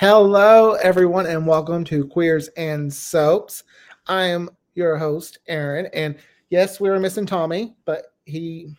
[0.00, 3.64] Hello, everyone, and welcome to Queers and Soaps.
[4.06, 6.14] I am your host, Aaron, and
[6.50, 8.76] yes, we were missing Tommy, but he,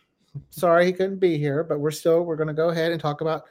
[0.48, 1.62] sorry, he couldn't be here.
[1.62, 3.44] But we're still, we're going to go ahead and talk about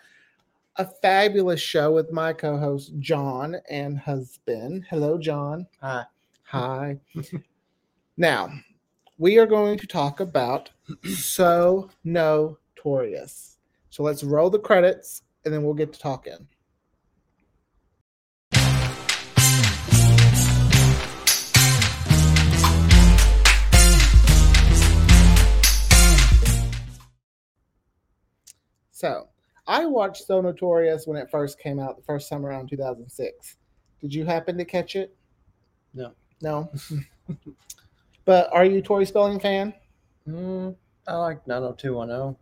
[0.77, 4.87] a fabulous show with my co-host John and husband.
[4.89, 5.67] Hello, John.
[5.79, 6.05] Hi.
[6.45, 6.97] Hi.
[8.17, 8.49] now,
[9.19, 10.71] we are going to talk about
[11.05, 13.59] So Notorious.
[13.91, 16.47] So let's roll the credits, and then we'll get to talking.
[28.99, 29.29] So
[29.65, 33.55] I watched So Notorious when it first came out, the first time around 2006.
[34.01, 35.15] Did you happen to catch it?
[35.93, 36.11] No.
[36.41, 36.69] No.
[38.25, 39.73] but are you Tori Spelling fan?
[40.27, 40.75] Mm,
[41.07, 42.35] I like 90210.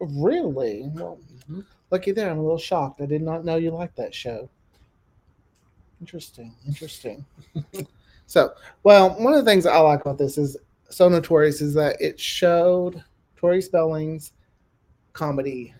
[0.00, 0.90] Really?
[0.94, 1.18] Well,
[1.50, 1.66] Mhm.
[1.90, 2.30] looky there.
[2.30, 3.02] I'm a little shocked.
[3.02, 4.48] I did not know you liked that show.
[6.00, 6.54] Interesting.
[6.66, 7.22] Interesting.
[8.26, 10.56] so, well, one of the things I like about this is
[10.88, 13.04] So Notorious is that it showed
[13.36, 14.32] Tori Spelling's
[15.12, 15.74] comedy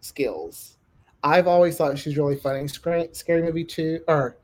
[0.00, 0.76] skills.
[1.22, 2.66] I've always thought she's really funny.
[2.68, 4.36] Scary, Scary Movie 2 or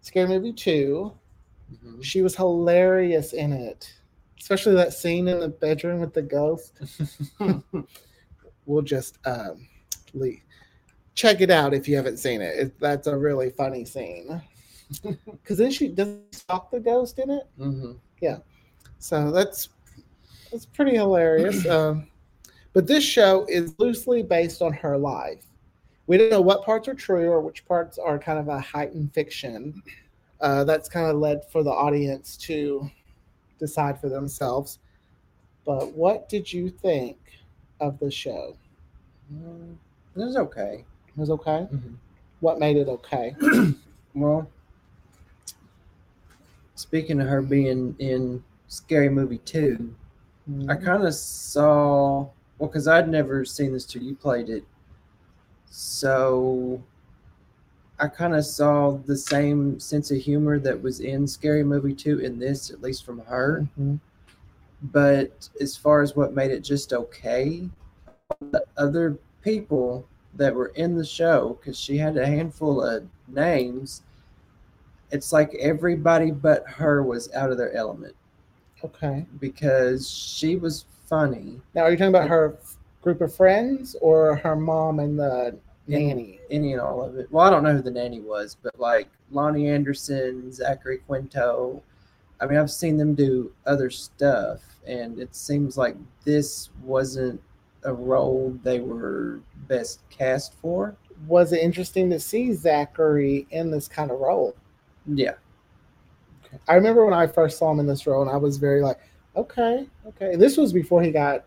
[0.00, 1.12] Scary Movie 2,
[1.72, 2.02] Mhm.
[2.02, 3.92] she was hilarious in it.
[4.40, 6.72] Especially that scene in the bedroom with the ghost.
[8.66, 9.66] we'll just um,
[10.14, 10.40] leave.
[11.14, 12.58] check it out if you haven't seen it.
[12.58, 14.40] it that's a really funny scene.
[15.30, 17.98] Because then she doesn't stalk the ghost in it, Mhm.
[18.20, 18.38] Yeah.
[18.98, 19.68] So that's
[20.50, 21.64] that's pretty hilarious.
[21.68, 22.08] um,
[22.72, 25.44] but this show is loosely based on her life.
[26.06, 29.12] We don't know what parts are true or which parts are kind of a heightened
[29.12, 29.82] fiction.
[30.40, 32.90] Uh, that's kind of led for the audience to
[33.58, 34.78] decide for themselves.
[35.64, 37.18] But what did you think
[37.80, 38.56] of the show?
[39.32, 39.76] Mm,
[40.16, 40.84] It was okay.
[41.08, 41.68] It was okay.
[41.72, 41.94] Mhm.
[42.40, 43.34] What made it okay?
[44.14, 44.48] Well,
[46.74, 49.94] speaking of her being in Scary Movie 2,
[50.68, 52.28] I kind of saw,
[52.60, 54.62] well, because I'd never seen this till you played it.
[55.70, 56.80] So
[57.98, 62.18] I kind of saw the same sense of humor that was in Scary Movie 2
[62.20, 63.66] in this, at least from her.
[63.78, 63.98] Mhm.
[64.92, 67.68] but as far as what made it just okay
[68.50, 74.00] the other people that were in the show because she had a handful of names
[75.10, 78.14] it's like everybody but her was out of their element
[78.82, 79.26] Okay.
[79.38, 81.60] because she was funny.
[81.74, 85.58] Now, are you talking about her f- group of friends or her mom and the
[85.86, 86.38] nanny?
[86.50, 87.30] any and all of it.
[87.30, 91.82] Well i don't know who the nanny was but like loni anderson zachary quinto.
[92.40, 97.40] I mean i've seen them do other stuff and it seems like this wasn't
[97.84, 100.96] a role they were best cast for.
[101.26, 104.54] Was it interesting to see Zachary in this kind of role?
[105.06, 105.34] yeah.
[106.66, 108.98] I remember when I first saw him in this role, and I was very like,
[109.36, 110.32] okay, okay.
[110.32, 111.44] And this was before he got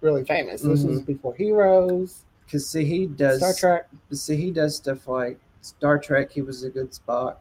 [0.00, 0.62] really famous.
[0.62, 1.12] This was mm-hmm.
[1.12, 3.88] before Heroes, because see he does Star Trek.
[4.12, 7.36] see he does stuff like star trek he was a good spock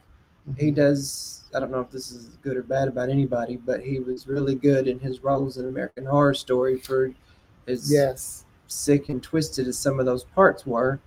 [0.50, 0.53] mm-hmm.
[0.59, 4.00] he does i don't know if this is good or bad about anybody but he
[4.00, 7.13] was really good in his roles in american horror story for
[7.68, 8.45] his Yes.
[8.68, 11.00] sick and twisted as some of those parts were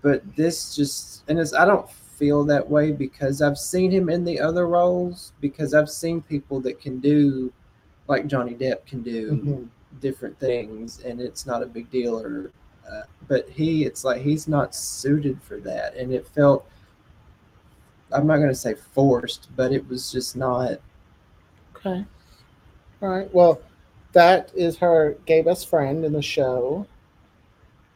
[0.00, 4.24] but this just and it's i don't feel that way because i've seen him in
[4.24, 7.52] the other roles because i've seen people that can do
[8.08, 9.68] like johnny depp can do Mhm.
[10.00, 12.50] different things and it's not a big deal or
[12.90, 16.66] uh, but he it's like he's not suited for that and it felt
[18.12, 20.78] i'm not going to say forced but it was just not
[21.76, 22.04] Okay.
[23.02, 23.32] All right.
[23.34, 23.60] Well,
[24.12, 26.86] that is her gay best friend in the show.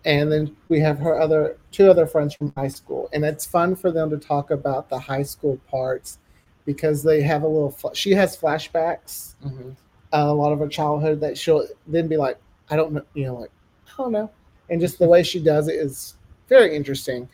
[0.05, 3.09] And then we have her other two other friends from high school.
[3.13, 6.19] And it's fun for them to talk about the high school parts
[6.67, 9.49] because they have a little she has flashbacks uh,
[10.13, 12.39] a lot of her childhood that she'll then be like,
[12.71, 13.51] I don't know, you know, like,
[13.87, 14.31] I don't know.
[14.69, 16.15] And just the way she does it is
[16.49, 17.29] very interesting.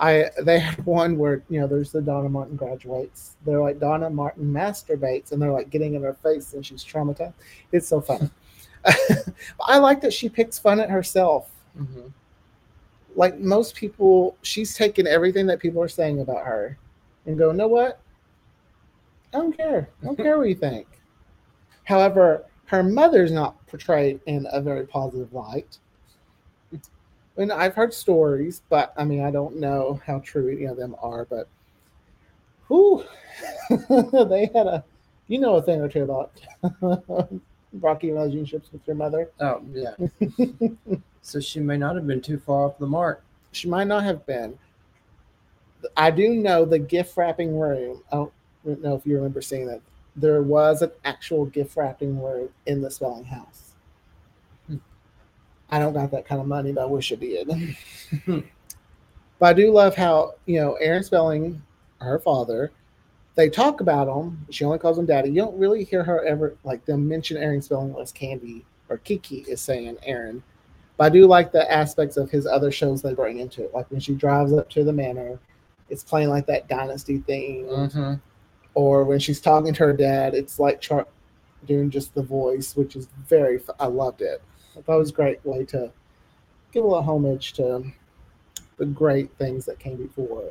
[0.00, 3.36] I they had one where, you know, there's the Donna Martin graduates.
[3.44, 7.34] They're like Donna Martin masturbates and they're like getting in her face and she's traumatized.
[7.72, 8.30] It's so fun.
[9.66, 11.50] I like that she picks fun at herself.
[11.78, 12.12] Mhm.
[13.16, 16.78] Like most people, she's taken everything that people are saying about her
[17.26, 18.00] and go, know what?
[19.34, 19.88] I don't care.
[20.02, 20.86] I don't care what you think.
[21.88, 25.78] However, her mother's not portrayed in a very positive light.
[27.38, 30.94] And I've heard stories, but I mean, I don't know how true any of them
[31.00, 31.24] are.
[31.24, 31.48] But
[32.66, 33.04] who
[33.70, 34.84] they had a,
[35.28, 36.30] you know, a thing or two about
[37.72, 39.30] rocky relationships with your mother.
[39.40, 39.94] oh yeah
[41.22, 44.26] so she may not have been too far off the mark She might not have
[44.26, 44.58] been.
[45.96, 48.02] I do know the gift wrapping room.
[48.12, 48.32] I don't
[48.82, 49.80] know if you remember seeing that.
[50.20, 53.68] There was an actual gift wrapping room in the spelling house.
[55.70, 57.76] I don't got that kind of money, but I wish I did.
[58.26, 58.44] but
[59.46, 61.62] I do love how, you know, Aaron Spelling,
[62.00, 62.72] her father,
[63.34, 64.46] they talk about him.
[64.50, 65.28] She only calls him daddy.
[65.28, 69.44] You don't really hear her ever like them mention Aaron Spelling unless Candy or Kiki
[69.46, 70.42] is saying Aaron.
[70.96, 73.74] But I do like the aspects of his other shows they bring into it.
[73.74, 75.38] Like when she drives up to the manor,
[75.90, 77.66] it's playing like that dynasty thing.
[77.66, 78.14] Mm-hmm.
[78.74, 81.06] Or when she's talking to her dad, it's like Char-
[81.66, 84.42] doing just the voice, which is very, I loved it.
[84.76, 85.90] I thought it was a great way to
[86.72, 87.84] give a little homage to
[88.76, 90.50] the great things that came before.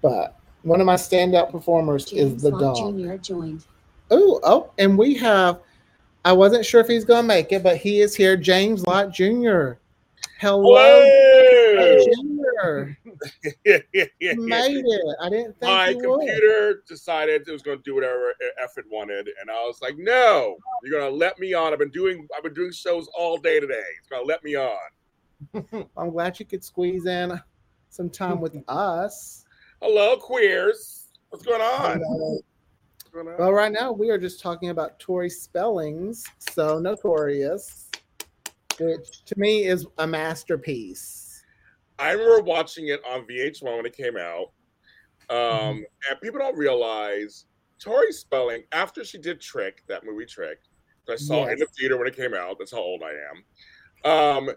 [0.00, 2.98] But one of my standout performers James is the Lott dog.
[2.98, 3.14] Jr.
[3.16, 3.64] joined.
[4.10, 5.60] Oh, oh, and we have.
[6.24, 8.36] I wasn't sure if he's going to make it, but he is here.
[8.36, 9.72] James Lott Jr.
[10.38, 11.98] Hello, Hello.
[12.62, 12.90] Jr.
[13.64, 15.16] yeah, yeah, yeah, made it.
[15.20, 16.20] I didn't think My you would.
[16.20, 18.34] computer decided it was going to do whatever
[18.78, 21.90] it wanted, and I was like, "No, you're going to let me on." I've been
[21.90, 23.82] doing I've been doing shows all day today.
[23.98, 25.88] It's going to let me on.
[25.96, 27.40] I'm glad you could squeeze in
[27.88, 29.44] some time with us.
[29.80, 31.08] Hello, queers.
[31.30, 32.00] What's going on?
[32.00, 32.42] What's
[33.12, 33.36] going on?
[33.38, 37.88] Well, right now we are just talking about Tori Spellings, so notorious,
[38.78, 41.21] which to me is a masterpiece.
[42.02, 44.46] I remember watching it on VH1 when it came out.
[45.30, 45.82] Um, Mm-hmm.
[46.10, 47.46] and people don't realize
[47.78, 50.58] Tori Spelling, after she did Trick, that movie Trick,
[51.06, 52.56] that I saw in the theater when it came out.
[52.58, 54.48] That's how old I am.
[54.48, 54.50] Um,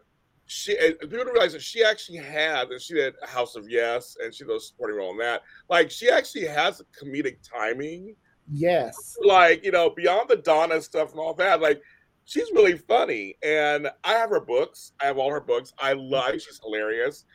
[0.48, 4.34] she people don't realize that she actually had, and she did House of Yes, and
[4.34, 5.42] she did a supporting role in that.
[5.70, 8.16] Like she actually has comedic timing.
[8.52, 9.16] Yes.
[9.24, 11.62] Like you know, beyond the Donna stuff and all that.
[11.62, 11.82] Like
[12.26, 14.92] she's really funny, and I have her books.
[15.02, 15.74] I have all her books.
[15.80, 16.34] I love.
[16.34, 17.26] She's hilarious.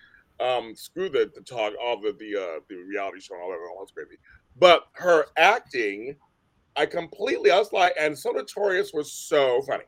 [0.41, 3.57] Um, screw the the talk, all the the uh, the reality show, and all that.
[3.57, 4.19] All that's crazy.
[4.59, 6.17] But her acting,
[6.77, 7.51] I completely.
[7.51, 9.85] I was like, and so notorious was so funny.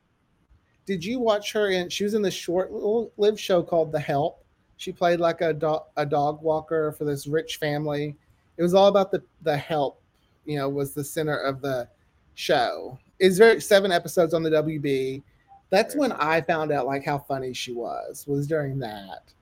[0.87, 1.88] Did you watch her in?
[1.88, 4.44] She was in this short-lived show called The Help.
[4.76, 8.16] She played like a dog, a dog walker for this rich family.
[8.56, 10.02] It was all about the the help.
[10.44, 11.88] You know, was the center of the
[12.34, 12.98] show.
[13.22, 15.22] Is there seven episodes on the WB?
[15.70, 18.26] That's when I found out like how funny she was.
[18.26, 19.32] Was during that.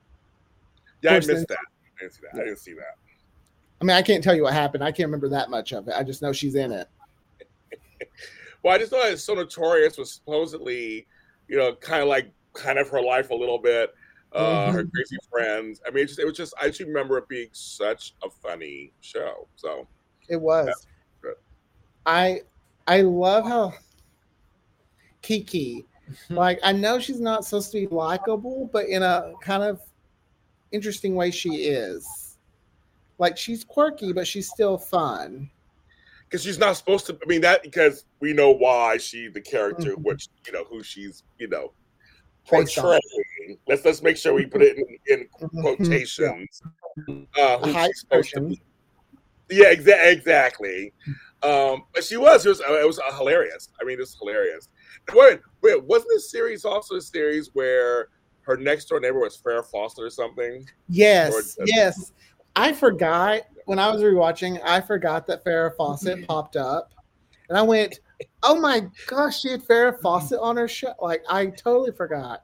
[1.01, 1.57] Yeah, I missed that.
[1.57, 2.39] I didn't see that.
[2.39, 2.95] I didn't see that.
[3.81, 4.83] I mean, I can't tell you what happened.
[4.83, 5.95] I can't remember that much of it.
[5.97, 6.87] I just know she's in it.
[8.63, 11.07] Well, I just thought it's so notorious was supposedly,
[11.47, 13.91] you know, kind of like kind of her life a little bit.
[14.33, 14.91] Uh, her Mhm.
[14.93, 15.81] crazy friends.
[15.87, 16.53] I mean, it, just, it was just.
[16.61, 19.47] I just remember it being such a funny show.
[19.55, 19.87] So
[20.29, 20.85] It was.
[22.05, 22.41] I
[22.91, 23.73] I love how
[25.21, 25.85] Kiki,
[26.29, 29.79] like I know she's not supposed to be likable, but in a kind of
[30.73, 32.37] interesting way she is.
[33.17, 35.49] Like she's quirky, but she's still fun.
[36.25, 37.17] because she's not supposed to.
[37.23, 40.03] I mean that because we know why she the character, Mhm.
[40.03, 41.71] which you know who she's you know
[42.45, 43.57] portraying.
[43.67, 45.61] Let's let's make sure we put it in, in Mhm.
[45.61, 46.61] quotations.
[47.37, 48.61] Uh, high she's supposed to be.
[49.49, 50.91] Yeah, exa- exactly.
[51.43, 52.45] Um, but she was.
[52.45, 52.59] It was.
[52.59, 53.69] It was uh, hilarious.
[53.81, 54.69] I mean, it's hilarious.
[55.13, 55.83] Wait, wait.
[55.83, 58.09] Wasn't this series also a series where
[58.41, 60.65] her next door neighbor was Farrah Fawcett or something?
[60.87, 62.11] Yes, Or- yes.
[62.55, 66.91] I forgot when I was rewatching, I forgot that Farrah Fawcett popped up.
[67.49, 67.99] And I went,
[68.43, 70.93] Oh my gosh, she had Farrah Fawcett on her show.
[71.01, 72.41] Like I totally forgot.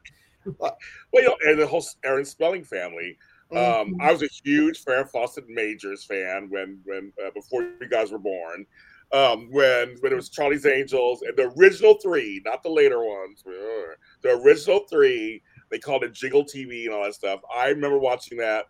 [0.60, 0.78] Well,
[1.14, 3.18] you know, and the whole Aaron Spelling family.
[3.52, 3.96] Um, Mhm.
[4.02, 8.20] I was a huge Farrah Fawcett Majors fan when when uh, before you guys were
[8.20, 8.66] born.
[9.14, 13.42] Um, when when it was Charlie's Angels and the original three, not the later ones.
[13.48, 17.40] uh, The original three, they called it Jiggle TV and all that stuff.
[17.54, 18.66] I remember watching that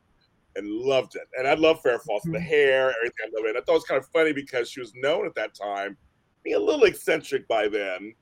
[0.55, 1.23] and loved it.
[1.37, 3.25] And I love Farrah Fawcett, the hair, everything.
[3.25, 3.55] I love it.
[3.57, 5.97] I thought it was kind of funny because she was known at that time
[6.43, 8.13] being a little eccentric by then.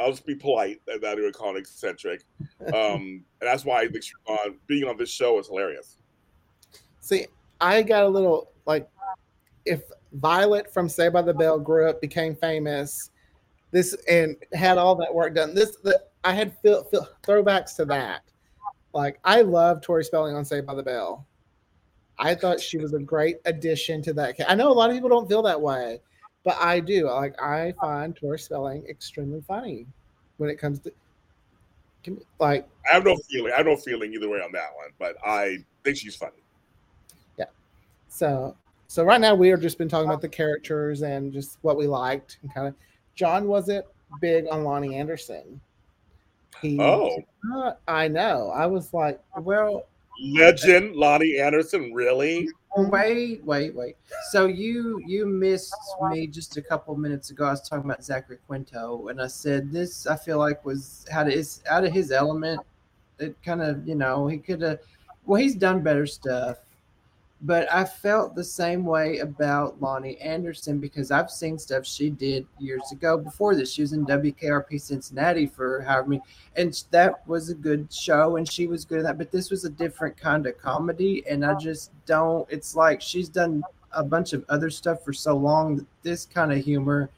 [0.00, 2.24] I'll just be polite that that I would call it eccentric.
[2.68, 5.98] Um, and that's why I think she, uh, being on this show is hilarious.
[7.00, 7.26] See,
[7.60, 8.88] I got a little like
[9.64, 9.82] if
[10.14, 13.10] Violet from Saved by the Bell grew up, became famous,
[13.70, 15.54] this and had all that work done.
[15.54, 18.22] This the I had feel, feel, throwbacks to that.
[18.92, 21.26] Like I love Tori Spelling on Saved by the Bell.
[22.18, 24.36] I thought she was a great addition to that.
[24.46, 26.00] I know a lot of people don't feel that way,
[26.44, 27.06] but I do.
[27.06, 29.86] Like I find Tori Spelling extremely funny
[30.36, 30.92] when it comes to
[32.02, 33.52] can- like I have no feeling.
[33.52, 36.42] I have no feeling either way on that one, but I think she's funny.
[37.38, 37.46] Yeah.
[38.08, 38.56] So,
[38.92, 41.86] so right now we have just been talking about the characters and just what we
[41.86, 42.74] liked and kind of.
[43.14, 43.86] John wasn't
[44.20, 45.58] big on Loni Anderson.
[46.60, 47.16] He, Oh,
[47.54, 48.50] Uh, I know.
[48.54, 49.86] I was like, Well,
[50.22, 51.94] legend Loni Anderson.
[51.94, 52.46] Really?
[52.76, 53.96] Wait, wait, wait.
[54.30, 55.74] So you you missed
[56.10, 57.46] me just a couple minutes ago.
[57.46, 60.06] I was talking about Zachary Quinto, and I said this.
[60.06, 62.60] I feel like was how to is out of his element.
[63.18, 64.80] It kind of you know he could have.
[65.24, 66.58] Well, he's done better stuff
[67.44, 72.46] but I felt the same way about Loni Anderson because I've seen stuff she did
[72.58, 73.72] years ago before this.
[73.72, 76.22] She was in WKRP Cincinnati for however many,
[76.54, 79.18] and that was a good show, and she was good at that.
[79.18, 82.46] But this was a different kind of comedy, and I just don't.
[82.48, 86.52] It's like she's done a bunch of other stuff for so long that this kind
[86.52, 87.10] of humor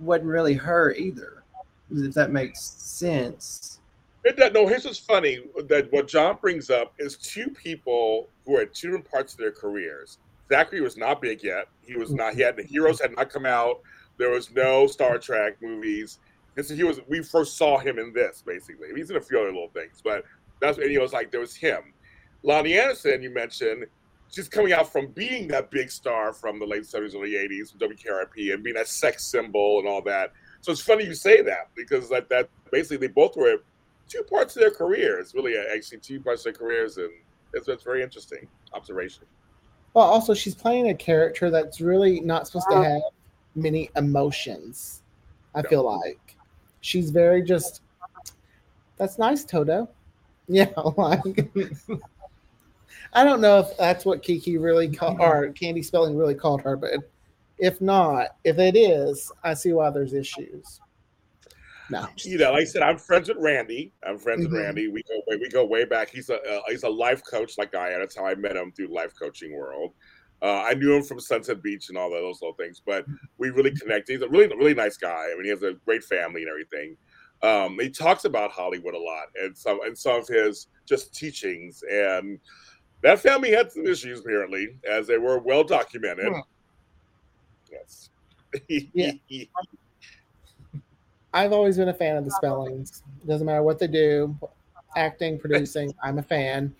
[0.00, 1.44] wasn't really her either.
[1.92, 3.78] If that makes sense.
[4.24, 8.56] It does, no, here's what's funny that what John brings up is two people who
[8.56, 10.18] are at two different parts of their careers.
[10.48, 11.68] Zachary was not big yet.
[11.82, 12.34] He was not.
[12.34, 13.80] He had the heroes had not come out.
[14.18, 16.18] There was no Star Trek movies.
[16.56, 17.00] And so he was.
[17.08, 18.88] We first saw him in this basically.
[18.94, 20.24] He's in a few other little things, but
[20.60, 21.94] that's and he was like there was him.
[22.44, 23.86] Loni Anderson, you mentioned,
[24.30, 27.88] she's coming out from being that big star from the late 70s, early 80s, from
[27.88, 30.32] WKRP, and being that sex symbol and all that.
[30.60, 33.62] So it's funny you say that because like that basically they both were
[34.08, 36.96] two parts of their careers, really, actually, two parts of their careers.
[36.98, 37.10] And
[37.54, 39.24] it's, it's very interesting observation.
[39.94, 43.02] Well, also, she's playing a character that's really not supposed to have
[43.54, 45.02] many emotions.
[45.54, 45.68] I no.
[45.68, 46.36] feel like
[46.80, 47.82] she's very just.
[48.96, 49.88] That's nice, Toto.
[50.46, 50.68] Yeah,
[50.98, 51.50] like
[53.14, 55.48] I don't know if that's what Kiki really called mm-hmm.
[55.48, 56.90] or Candy Spelling really called her, but
[57.58, 60.80] if not, if it is, I see why there's issues.
[61.90, 63.92] No, you know, like I said, I'm friends with Randy.
[64.06, 64.54] I'm friends mm-hmm.
[64.54, 64.88] with Randy.
[64.88, 66.08] We go way, we go way back.
[66.08, 68.00] He's a uh, he's a life coach like I am.
[68.00, 69.92] That's how I met him through life coaching world.
[70.42, 73.06] Uh, I knew him from Sunset Beach and all those little things, but
[73.38, 74.12] we really connected.
[74.12, 75.26] He's a really really nice guy.
[75.30, 76.96] I mean, he has a great family and everything.
[77.42, 81.82] Um, he talks about Hollywood a lot and some and some of his just teachings.
[81.90, 82.38] And
[83.02, 86.32] that family had some issues apparently, as they were well documented.
[87.70, 88.08] Yes.
[88.68, 89.12] yeah.
[91.34, 93.02] I've always been a fan of the spellings.
[93.22, 94.38] It doesn't matter what they do,
[94.96, 95.92] acting, producing.
[96.02, 96.72] I'm a fan.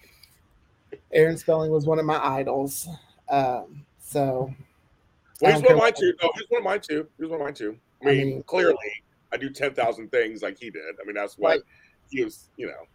[1.12, 2.88] Aaron Spelling was one of my idols.
[3.28, 4.54] Um, so.
[5.40, 6.14] Well, he's one of mine too.
[6.22, 7.08] No, he's one of mine too.
[7.18, 7.76] He's one of mine too.
[8.00, 8.76] I mean, I mean clearly,
[9.32, 10.94] I do ten thousand things like he did.
[11.02, 11.62] I mean, that's what
[12.10, 12.50] he was.
[12.56, 12.86] You know.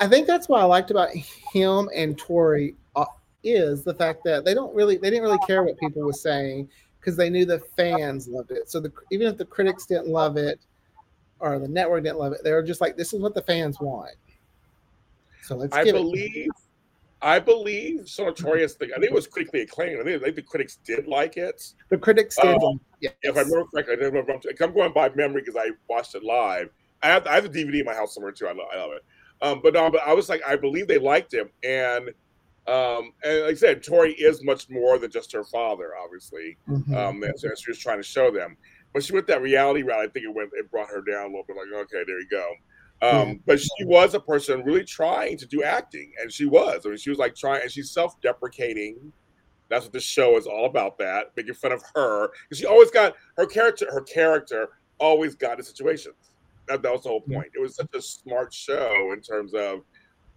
[0.00, 3.04] I think that's what I liked about him and Tori uh,
[3.44, 6.70] is the fact that they don't really they didn't really care what people were saying
[6.98, 8.70] because they knew the fans loved it.
[8.70, 10.58] So the, even if the critics didn't love it,
[11.42, 12.40] or the network didn't love it.
[12.44, 14.14] They were just like, this is what the fans want.
[15.42, 16.50] So let's I believe, it.
[17.20, 18.90] I believe so notorious thing.
[18.94, 20.00] I think it was critically acclaimed.
[20.00, 21.74] I think, I think the critics did like it.
[21.88, 22.62] The critics did.
[22.62, 23.12] Um, yes.
[23.22, 26.70] If I remember correctly, I remember, I'm going by memory because I watched it live.
[27.02, 28.46] I have, I have the DVD in my house somewhere too.
[28.46, 29.04] I love, I love it.
[29.42, 32.10] Um, but no, but I was like, I believe they liked him, and
[32.68, 36.56] um, and like I said, Tori is much more than just her father, obviously.
[36.68, 36.94] Mm-hmm.
[36.94, 38.56] Um, as, as she was trying to show them
[38.92, 41.28] when she went that reality route, I think it went it brought her down a
[41.28, 41.56] little bit.
[41.56, 42.52] Like, okay, there you go.
[43.02, 46.86] Um, but she was a person really trying to do acting, and she was.
[46.86, 49.12] I mean, she was like trying, and she's self-deprecating.
[49.68, 50.98] That's what the show is all about.
[50.98, 53.86] That making fun of her, because she always got her character.
[53.90, 54.68] Her character
[54.98, 56.14] always got in situations.
[56.68, 57.48] That, that was the whole point.
[57.54, 59.80] It was such a smart show in terms of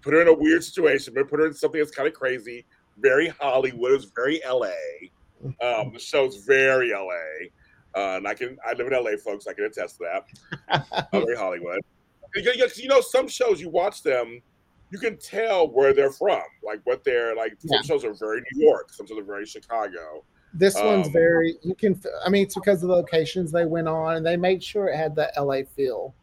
[0.01, 2.65] put her in a weird situation, but put her in something that's kind of crazy,
[2.97, 3.91] very Hollywood.
[3.91, 4.71] It was very LA.
[5.61, 7.49] Um, the show's very LA.
[7.95, 9.47] Uh, and I can I live in LA, folks.
[9.47, 10.87] I can attest to that.
[11.13, 11.79] I'm very Hollywood.
[12.35, 14.41] You know, some shows you watch them,
[14.91, 17.53] you can tell where they're from, like what they're like.
[17.59, 17.81] Some yeah.
[17.81, 20.25] shows are very New York, some shows are very Chicago.
[20.53, 21.55] This um, one's very.
[21.63, 21.99] You can.
[22.25, 24.97] I mean, it's because of the locations they went on, and they made sure it
[24.97, 26.13] had that LA feel.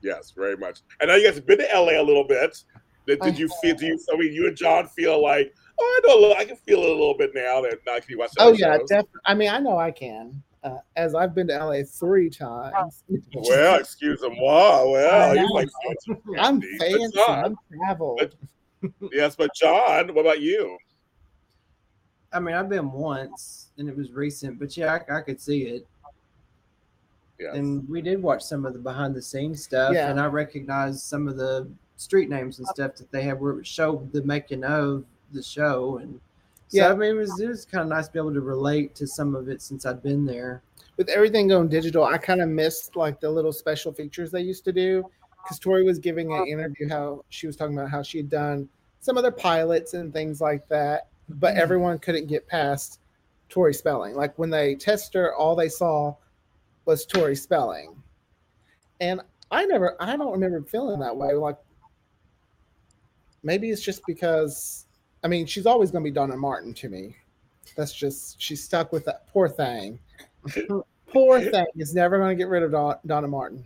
[0.00, 0.80] Yes, very much.
[1.00, 2.62] And now you guys have been to LA a little bit.
[3.06, 3.74] Did, did you feel?
[3.74, 3.98] Do you?
[4.12, 6.34] I mean, you and John feel like, oh, I know.
[6.34, 8.30] I can feel it a little bit now that now can you watch.
[8.38, 9.20] Oh yeah, definitely.
[9.24, 13.04] I mean, I know I can uh, as I've been to LA three times.
[13.34, 14.36] well, excuse me.
[14.40, 14.90] Wow.
[14.90, 15.68] Well, you like
[16.38, 17.20] I'm fancy.
[17.28, 18.36] I'm traveled.
[19.12, 20.78] yes, but John, what about you?
[22.32, 25.62] I mean, I've been once, and it was recent, but yeah, I, I could see
[25.62, 25.86] it.
[27.38, 27.54] Yes.
[27.54, 30.10] And we did watch some of the behind the scenes stuff, yeah.
[30.10, 33.66] and I recognized some of the street names and stuff that they have where it
[33.66, 36.20] showed the making of the show and
[36.68, 38.40] so, yeah, I mean, it was, it was kind of nice to be able to
[38.40, 40.62] relate to some of it since I'd been there.
[40.96, 44.64] With everything going digital, I kind of missed like the little special features they used
[44.64, 45.04] to do.
[45.42, 48.68] Because Tori was giving an interview how she was talking about how she had done
[49.00, 51.60] some other pilots and things like that, but mm-hmm.
[51.60, 53.00] everyone couldn't get past
[53.48, 54.14] Tori spelling.
[54.14, 56.14] Like when they test her, all they saw
[56.84, 57.96] was Tori spelling.
[59.00, 61.32] And I never, I don't remember feeling that way.
[61.32, 61.56] Like
[63.42, 64.86] maybe it's just because
[65.22, 67.16] I mean she's always going to be Donna Martin to me.
[67.76, 69.98] That's just she's stuck with that poor thing.
[71.12, 73.64] poor thing is never going to get rid of Don, Donna Martin.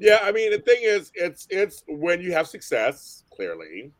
[0.00, 3.24] Yeah, I mean the thing is, it's it's when you have success.
[3.30, 3.92] Clearly,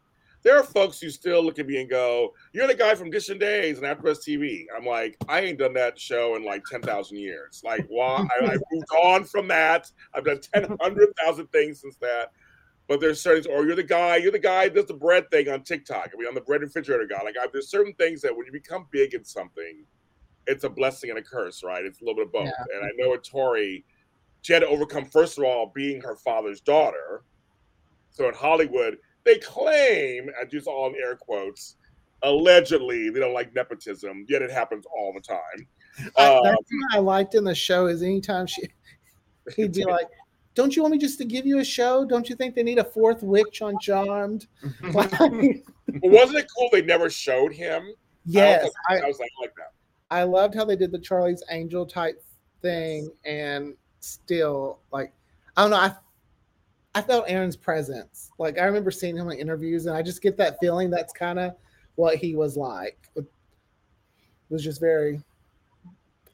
[0.43, 3.39] there are folks who still look at me and go, "You're the guy from Distant
[3.39, 7.19] Days and AfterBuzz TV." I'm like, I ain't done that show in like ten thousand
[7.19, 7.61] years.
[7.63, 8.27] Like, why?
[8.41, 9.91] I, I've moved on from that.
[10.15, 12.33] I've done ten hundred thousand things since that.
[12.91, 15.49] But there's certain, or you're the guy, you're the guy that does the bread thing
[15.49, 16.11] on TikTok.
[16.13, 17.23] I mean, I'm the bread refrigerator guy.
[17.23, 19.85] Like, I, there's certain things that when you become big in something,
[20.49, 21.85] it's a blessing and a curse, right?
[21.85, 22.47] It's a little bit of both.
[22.47, 22.77] Yeah.
[22.77, 23.85] And I know with Tori,
[24.43, 27.23] she had to overcome first of all being her father's daughter.
[28.11, 31.77] So in Hollywood, they claim, I use all in air quotes,
[32.25, 36.11] allegedly they don't like nepotism, yet it happens all the time.
[36.19, 38.63] I, Um, that's what I liked in the show is anytime she
[39.55, 40.09] he'd be like,
[40.61, 42.05] "Don't you want me just to give you a show?
[42.05, 44.47] Don't you think they need a fourth witch on Charmed?"
[44.93, 45.11] Like,
[46.03, 47.95] wasn't it cool they never showed him?
[48.27, 49.73] yes, I was, I, like, I was like, I like that.
[50.11, 52.23] I loved how they did the Charlie's Angel type
[52.61, 55.15] thing, and still like
[55.57, 55.79] I don't know.
[55.79, 55.95] I
[56.95, 58.31] I felt Aaron's presence.
[58.39, 61.39] Like I remember seeing him in interviews, and I just get that feeling that's kind
[61.39, 61.55] of
[61.95, 63.09] what he was like.
[63.17, 63.25] It
[64.51, 65.23] was just very.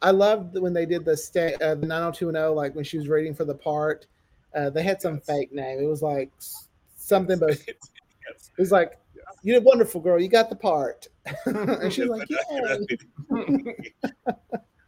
[0.03, 3.35] I loved when they did the stay uh, the 90210, like when she was reading
[3.35, 4.07] for the part.
[4.55, 5.79] Uh, they had some fake name.
[5.79, 6.31] It was like
[6.97, 7.79] something, but it
[8.59, 8.99] was like,
[9.43, 10.21] "You did wonderful, girl.
[10.21, 11.09] You got the part."
[11.47, 12.77] and she's like, "Yeah."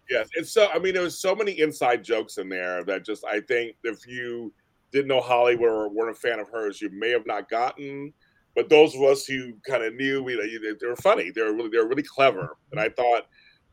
[0.08, 0.68] yes, it's so.
[0.72, 4.06] I mean, there was so many inside jokes in there that just I think if
[4.06, 4.52] you
[4.92, 8.12] didn't know Hollywood or weren't a fan of hers, you may have not gotten.
[8.54, 11.30] But those of us who kind of knew, we they, they were funny.
[11.30, 13.26] They were really they were really clever, and I thought,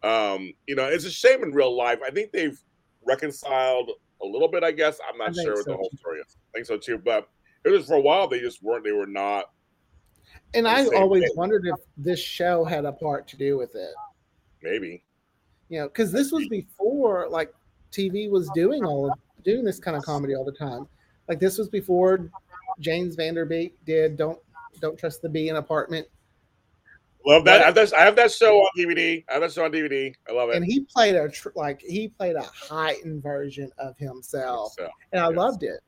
[0.06, 2.00] um, you know, it's a shame in real life.
[2.06, 2.60] I think they've
[3.06, 3.90] reconciled
[4.22, 4.64] a little bit.
[4.64, 6.38] I guess I'm not sure what so, the whole story is.
[6.54, 7.00] I think so too.
[7.00, 7.28] But
[7.64, 8.84] it was for a while they just weren't.
[8.84, 9.46] They were not.
[10.54, 11.30] And I always way.
[11.36, 13.94] wondered if this show had a part to do with it.
[14.62, 15.04] Maybe.
[15.70, 17.52] You know, because this was before like
[17.92, 20.88] TV was doing all of doing this kind of comedy all the time.
[21.28, 22.30] Like this was before
[22.80, 24.40] James Van Der Beek did "Don't
[24.82, 26.08] Don't Trust the Bee" in Apartment,
[27.26, 27.62] Love that.
[27.62, 27.94] I have that.
[27.94, 29.24] I have that show on DVD.
[29.30, 30.14] I have that show on DVD.
[30.30, 30.58] I love it.
[30.58, 35.22] and he played a tr- like he played a heightened version of himself, So, and
[35.22, 35.36] I yes.
[35.38, 35.82] loved it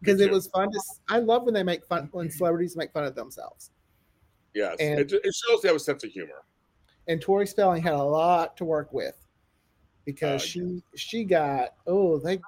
[0.00, 0.80] because it was fun to.
[1.08, 3.70] I love when they make fun when celebrities make fun of themselves.
[4.54, 6.42] yes, And- it, it shows they have a sense of humor.
[7.06, 9.14] and Tori Spelling had a lot to work with
[10.04, 12.40] because Uh, she she got oh they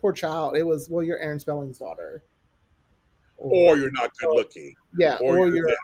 [0.00, 2.22] poor child it was well you're Aaron Spelling's daughter
[3.36, 4.74] Or you're not good looking.
[4.98, 5.76] yeah Or, or, you're, you're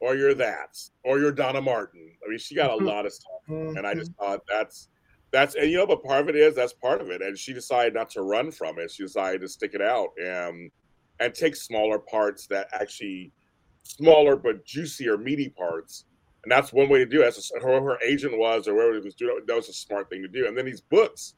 [0.00, 0.78] or you're that.
[1.04, 2.10] Or you're Donna Martin.
[2.24, 2.86] I mean, she got a mm-hmm.
[2.86, 4.24] lot of stuff, and I just mm-hmm.
[4.24, 4.88] thought that's
[5.32, 7.22] that's and you know, but part of it is that's part of it.
[7.22, 8.90] And she decided not to run from it.
[8.90, 10.70] She decided to stick it out and
[11.20, 13.32] and take smaller parts that actually
[13.82, 16.04] smaller but juicier, meaty parts.
[16.42, 17.26] And that's one way to do it.
[17.26, 20.22] As whoever her agent was or whoever it was doing that was a smart thing
[20.22, 20.46] to do.
[20.46, 21.34] And then these books,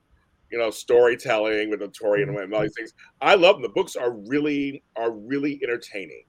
[0.50, 2.44] you know, storytelling with Notori and, mm-hmm.
[2.44, 2.94] and all these things.
[3.20, 3.62] I love them.
[3.62, 6.24] The books are really are really entertaining.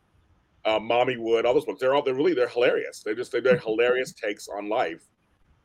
[0.66, 3.02] Uh, Mommywood, all those books, they're all they're really they're hilarious.
[3.04, 5.04] They're just they're, they're hilarious takes on life.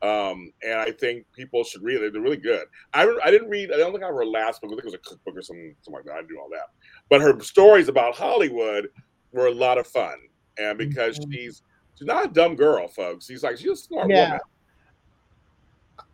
[0.03, 2.13] Um, and I think people should read it.
[2.13, 2.67] They're really good.
[2.95, 3.73] I I didn't read.
[3.73, 4.71] I don't think I read her last book.
[4.71, 6.13] I think it was a cookbook or something, something like that.
[6.13, 6.67] I didn't do all that.
[7.11, 8.89] But her stories about Hollywood
[9.33, 10.17] were a lot of fun,
[10.59, 11.33] and because Mhm.
[11.33, 11.63] she's
[11.97, 13.27] she's not a dumb girl, folks.
[13.27, 14.25] She's like she's a smart Yeah.
[14.25, 14.41] woman.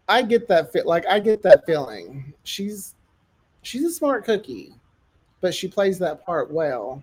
[0.09, 2.95] I get that fit like I get that feeling she's
[3.63, 4.75] she's a smart cookie
[5.41, 7.03] but she plays that part well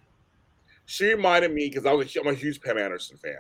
[0.91, 3.33] She reminded me because I was a, I'm a huge Pam Anderson fan.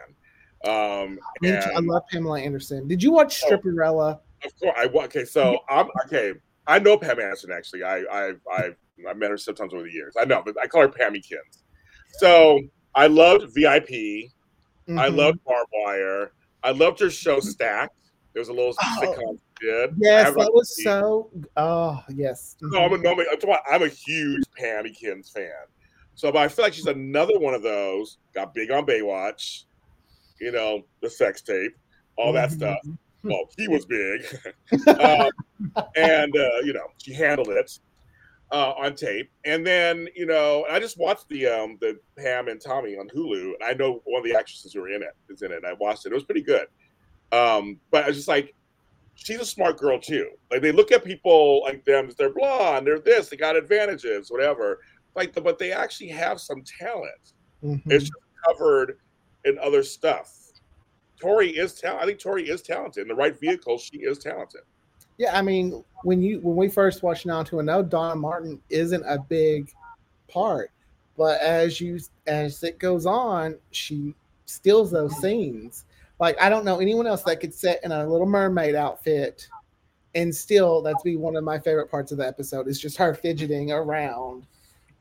[0.63, 3.49] Um, and I love Pamela Anderson did you watch Oh.
[3.49, 5.25] Stripperella Of course, I okay.
[5.25, 6.33] So I'm okay.
[6.67, 7.83] I know Pam Anderson actually.
[7.83, 8.69] I I I
[9.09, 10.13] I met her sometimes over the years.
[10.17, 11.63] I know, but I call her Pammy Kins.
[12.19, 12.59] So
[12.95, 14.29] I loved VIP.
[14.87, 15.15] I Mhm.
[15.17, 16.31] loved Barbed Wire.
[16.63, 17.95] I loved her show Stacked.
[18.33, 19.89] There was a little Oh, sitcom she did.
[19.89, 23.83] I yes that was the- so oh yes No, I'm a, no, I'm about- I'm
[23.83, 25.51] a huge Pammy Kins fan.
[26.21, 28.19] So, but I feel like she's another one of those.
[28.35, 29.63] Got big on Baywatch.
[30.39, 31.75] You know, the sex tape,
[32.15, 32.53] all that Mhm.
[32.53, 32.77] stuff.
[33.23, 34.21] Well, he was big.
[34.99, 35.31] um,
[35.95, 37.71] and uh, you know she handled it
[38.51, 39.31] uh, on tape.
[39.45, 43.55] And then you know I just watched the um, the Pam and Tommy on Hulu,
[43.55, 45.63] and I know one of the actresses who are in it is in it.
[45.65, 46.67] I watched it; it was pretty good.
[47.31, 48.53] Um, but I was just like,
[49.15, 50.29] she's a smart girl too.
[50.51, 54.77] Like they look at people like them, they're blonde, they're this, they got advantages, whatever.
[55.15, 57.33] Like, but they actually have some talent.
[57.63, 57.81] Mhm.
[57.85, 58.13] It's just
[58.45, 58.99] covered
[59.45, 60.37] in other stuff.
[61.19, 62.03] Tori is talented.
[62.03, 63.03] I think Tori is talented.
[63.03, 64.61] In the right vehicle, she is talented.
[65.17, 68.59] Yeah, I mean, when you when we first watched Now to a No, Donna Martin
[68.69, 69.71] isn't a big
[70.27, 70.71] part,
[71.17, 75.85] but as you as it goes on, she steals those scenes.
[76.19, 79.47] Like I don't know anyone else that could sit in a little mermaid outfit
[80.15, 83.13] and still that's be one of my favorite parts of the episode is just her
[83.13, 84.45] fidgeting around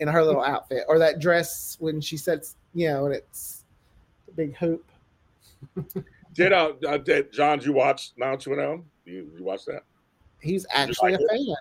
[0.00, 3.64] in her little outfit or that dress when she sets you know and it's
[4.28, 4.84] a big hoop
[6.34, 7.58] Did uh, uh did John?
[7.58, 8.84] Did you watch Now Two and Zero?
[9.04, 9.82] You you watch that?
[10.40, 11.56] he's actually like a fan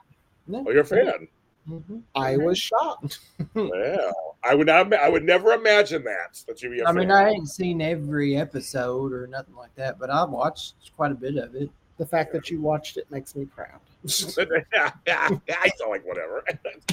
[0.47, 0.63] No.
[0.67, 1.27] Oh, you're a fan.
[1.69, 2.01] Mhm.
[2.15, 3.19] i was shocked
[3.53, 4.91] Well, I would not.
[4.93, 6.95] I would never imagine that that you'd be a I fan.
[6.95, 11.15] mean, I ain't seen every episode or nothing like that, but I've watched quite a
[11.15, 11.69] bit of it.
[11.97, 16.43] the fact that you watched it makes me proud yeah, yeah, I sound like whatever.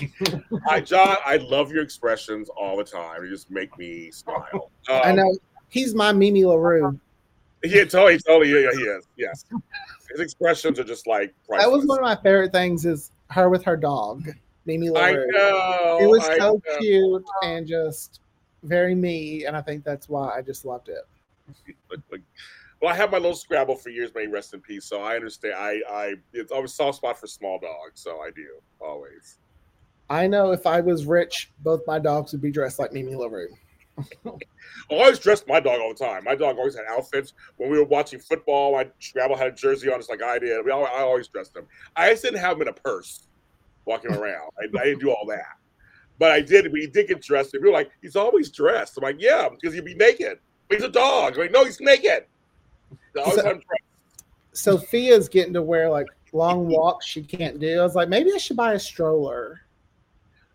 [0.69, 3.23] I, John, I love your expressions all the time.
[3.25, 4.71] You just make me smile.
[4.89, 5.37] Um, i know
[5.69, 6.99] he's my mimi larue
[7.63, 8.51] Yeah, totally, totally.
[8.51, 9.07] Yeah, he is.
[9.17, 9.45] Yes,
[10.11, 11.35] his expressions are just like.
[11.51, 14.29] that was one of my favorite things is her with her dog
[14.67, 15.29] mimi LaRue.
[15.29, 15.99] I know.
[16.01, 16.79] it was I so know.
[16.79, 18.21] cute and just
[18.63, 21.05] very me and i think that's why i just loved it
[22.81, 24.11] well, I have my little Scrabble for years.
[24.15, 24.85] May he rest in peace.
[24.85, 25.55] So I understand.
[25.55, 28.01] I, I, it's always a soft spot for small dogs.
[28.01, 28.47] So I do
[28.81, 29.39] always.
[30.09, 33.49] i know if i was rich both my dogs would be dressed like mimi larue
[34.27, 34.31] I
[34.91, 36.25] always dressed my dog all the time.
[36.25, 37.33] My dog always had outfits.
[37.57, 40.65] When we were watching football, my Scrabble had a jersey on, just like I did.
[40.65, 41.67] We all, I always dressed him.
[41.97, 43.27] I just didn't have him in a purse
[43.85, 44.51] walking around.
[44.61, 45.57] I, I didn't do all that.
[46.19, 46.73] But I did.
[46.73, 47.55] We did get dressed.
[47.55, 48.97] And we were like, he's always dressed.
[48.97, 50.39] I'm like, yeah, because he'd be naked.
[50.71, 51.35] He's a dog.
[51.35, 52.27] I'm like, no, he's naked.
[53.25, 53.83] So- had him dressed.
[54.53, 57.79] Sophia's getting to wear like long walks she can't do.
[57.79, 59.61] I was like, maybe I should buy a stroller.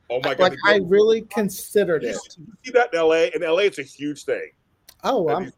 [0.09, 0.39] Oh my god!
[0.39, 2.15] Like I really considered you it.
[2.15, 3.29] see- you see that in LA?
[3.35, 4.51] In LA, it's a huge thing.
[5.03, 5.53] Oh, that, I'm, these-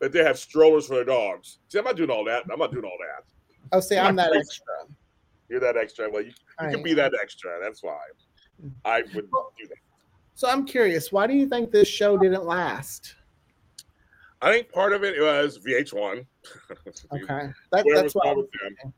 [0.00, 1.58] that they have strollers for their dogs.
[1.68, 2.44] See, I'm not doing all that.
[2.50, 3.24] I'm not doing all that.
[3.72, 4.64] oh, see, I'm that extra.
[5.48, 6.10] You're that extra.
[6.10, 6.34] Well, you, you
[6.68, 6.82] can am.
[6.82, 7.58] be that extra.
[7.62, 8.72] That's fine.
[8.84, 9.76] I would do that.
[10.34, 13.14] So I'm curious, why do you think this show didn't last?
[14.44, 16.26] I think part of it was VH1.
[17.12, 18.92] Okay, that, whatever that's was what going on was with them,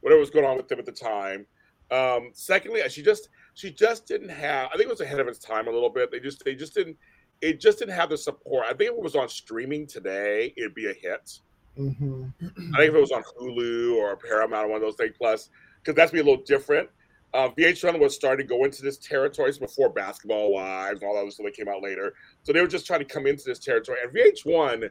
[0.00, 1.46] whatever was going on with them at the time.
[1.90, 4.68] Um, secondly, she just she just didn't have.
[4.68, 6.10] I think it was ahead of its time a little bit.
[6.10, 6.96] They just they just didn't.
[7.42, 8.64] It just didn't have the support.
[8.64, 11.38] I think if it was on streaming today, it'd be a hit.
[11.76, 15.14] hmm I think if it was on Hulu or Paramount or one of those things
[15.18, 15.50] plus,
[15.82, 16.88] because that's be a little different.
[17.34, 21.22] Uh, VH1 was starting to go into this territory before Basketball Wives and all that
[21.22, 22.14] other stuff that came out later.
[22.42, 23.98] So they were just trying to come into this territory.
[24.02, 24.88] And VH1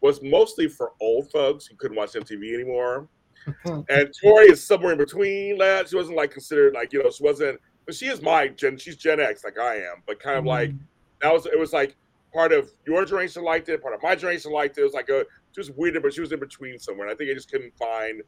[0.00, 3.08] was mostly for old folks who couldn't watch MTV anymore.
[3.64, 5.88] and Tori is somewhere in between that.
[5.88, 8.96] She wasn't like considered like, you know, she wasn't, but she is my gen, she's
[8.96, 10.72] Gen X like I am, but kind of like,
[11.20, 11.96] that was, it was like
[12.32, 14.80] part of your generation liked it, part of my generation liked it.
[14.80, 17.06] It was like a, just weird, but she was in between somewhere.
[17.06, 18.22] And I think I just couldn't find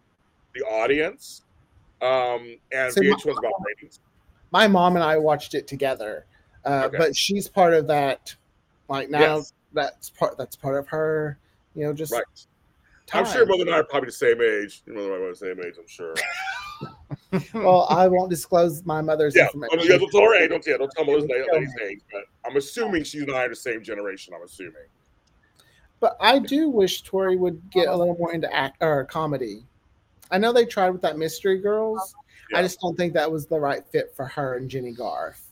[0.54, 1.42] the audience.
[2.02, 4.00] Um, and So my- VH1 was about ratings.
[4.52, 6.26] My mom and I watched it together,
[6.64, 6.98] uh, Okay.
[6.98, 8.34] but she's part of that.
[8.88, 9.52] Like now, Yes.
[9.72, 10.36] that's part.
[10.38, 11.38] That's part of her.
[11.74, 12.22] You know, just Right.
[13.06, 13.24] time.
[13.26, 14.82] I'm sure Mother and I are probably the same age.
[14.86, 16.14] Mother and I are the same age, I'm sure.
[17.54, 19.78] well, I won't disclose my mother's yeah, information.
[19.80, 20.50] oh, yeah, don't tell her age.
[20.50, 22.00] Don't, yeah, don't tell Mother's lady's age.
[22.12, 24.32] But I'm assuming she's and I are the same generation.
[24.34, 24.74] I'm assuming.
[25.98, 29.64] But I do wish Tori would get a little more into act or comedy.
[30.30, 32.14] I know they tried with that Mystery Girls.
[32.50, 32.58] Yeah.
[32.58, 35.42] I just don't think that was the right fit for her and Jennie Garth.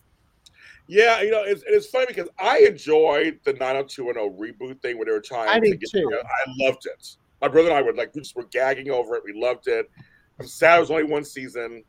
[0.87, 5.13] Yeah, you know, it's, it's funny because I enjoyed the 90210 reboot thing where they
[5.13, 6.03] were trying I to get too.
[6.03, 6.23] together.
[6.25, 7.17] I loved it.
[7.41, 9.23] My brother and I would like we just were gagging over it.
[9.25, 9.91] We loved it.
[10.39, 11.85] I'm sad it was only one season.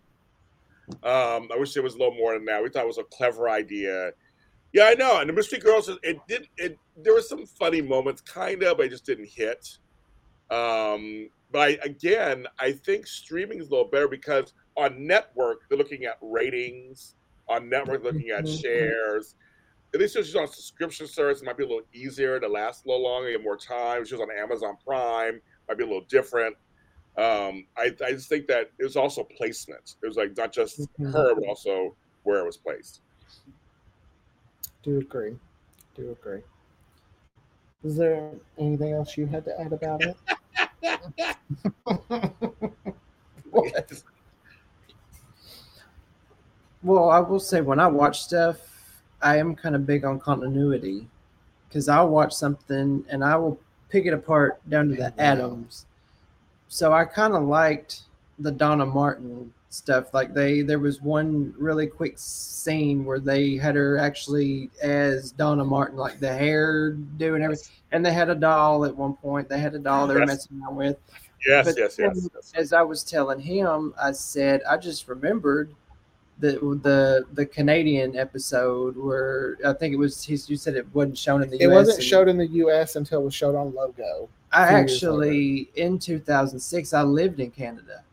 [1.03, 2.61] Um, I wish it was a little more than that.
[2.63, 4.11] We thought it was a clever idea.
[4.71, 5.19] Yeah, I know.
[5.19, 6.77] And the Mystery Girls, it did it.
[6.97, 9.77] There were some funny moments, kind of, but it just didn't hit.
[10.51, 15.77] Um, but I, again, I think streaming is a little better because on network they're
[15.77, 17.15] looking at ratings.
[17.47, 18.61] On network, looking at Mhm.
[18.61, 19.35] shares.
[19.93, 22.85] At least if she's on subscription service, it might be a little easier to last
[22.85, 24.01] a little longer, get more time.
[24.01, 26.55] If she's on Amazon Prime, might be a little different.
[27.17, 29.95] Um, I, I just think that it was also placement.
[30.03, 31.13] It was like not just Mhm.
[31.13, 33.01] her, but also where it was placed.
[34.83, 35.37] Do agree.
[35.95, 36.41] Do agree.
[37.83, 40.17] Is there anything else you had to add about it?
[46.83, 48.57] Well, I will say when I watch stuff,
[49.19, 51.07] I am kind of big on continuity.
[51.67, 55.87] Because I'll watch something and I will pick it apart down to the atoms.
[56.67, 58.03] So I kind of liked
[58.39, 60.13] the Donna Martin stuff.
[60.13, 65.63] Like they, there was one really quick scene where they had her actually as Donna
[65.65, 69.49] Martin, like the hair doing everything, and they had a doll at one point.
[69.49, 70.27] They had a doll they were Yes.
[70.27, 70.97] messing around with
[71.45, 72.51] Yes, But yes, yes, then- yes.
[72.55, 75.69] as I was telling him, I said, I just remembered
[76.39, 81.17] the the the Canadian episode where I think it was he, you said it wasn't
[81.17, 82.95] shown in the It US It wasn't and- showed in the U.S.
[82.95, 84.27] until it was showed on Logo.
[84.51, 88.03] I actually in 2006 I lived in Canada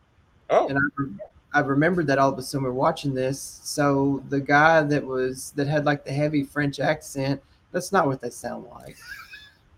[0.49, 1.07] Oh, and I, re-
[1.53, 3.59] I remembered that all of a sudden we're watching this.
[3.63, 8.21] So the guy that was that had like the heavy French accent, that's not what
[8.21, 8.97] they sound like.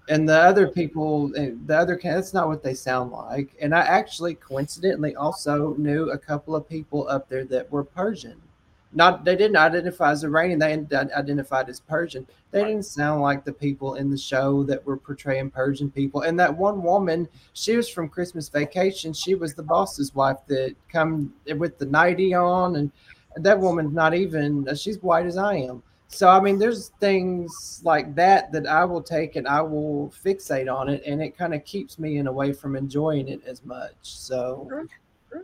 [0.07, 3.55] And the other people, eh, the other that's not what they sound like.
[3.59, 8.39] And I actually coincidentally also knew a couple of people up there that were Persian.
[8.95, 10.73] Not they didn't identify as Iranian; they
[11.13, 12.25] identified as Persian.
[12.51, 12.69] They Right.
[12.69, 16.21] didn't sound like the people in the show that were portraying Persian people.
[16.21, 19.12] And that one woman, she was from Christmas Vacation.
[19.12, 22.91] She was the boss's wife that come with the nightie on, and
[23.36, 24.67] that woman's not even.
[24.67, 25.84] Uh, she's white as I am.
[26.08, 30.73] So I mean, there's things like that that I will take and I will fixate
[30.73, 33.63] on it, and it kind of keeps me in a way from enjoying it as
[33.65, 33.95] much.
[34.01, 34.69] So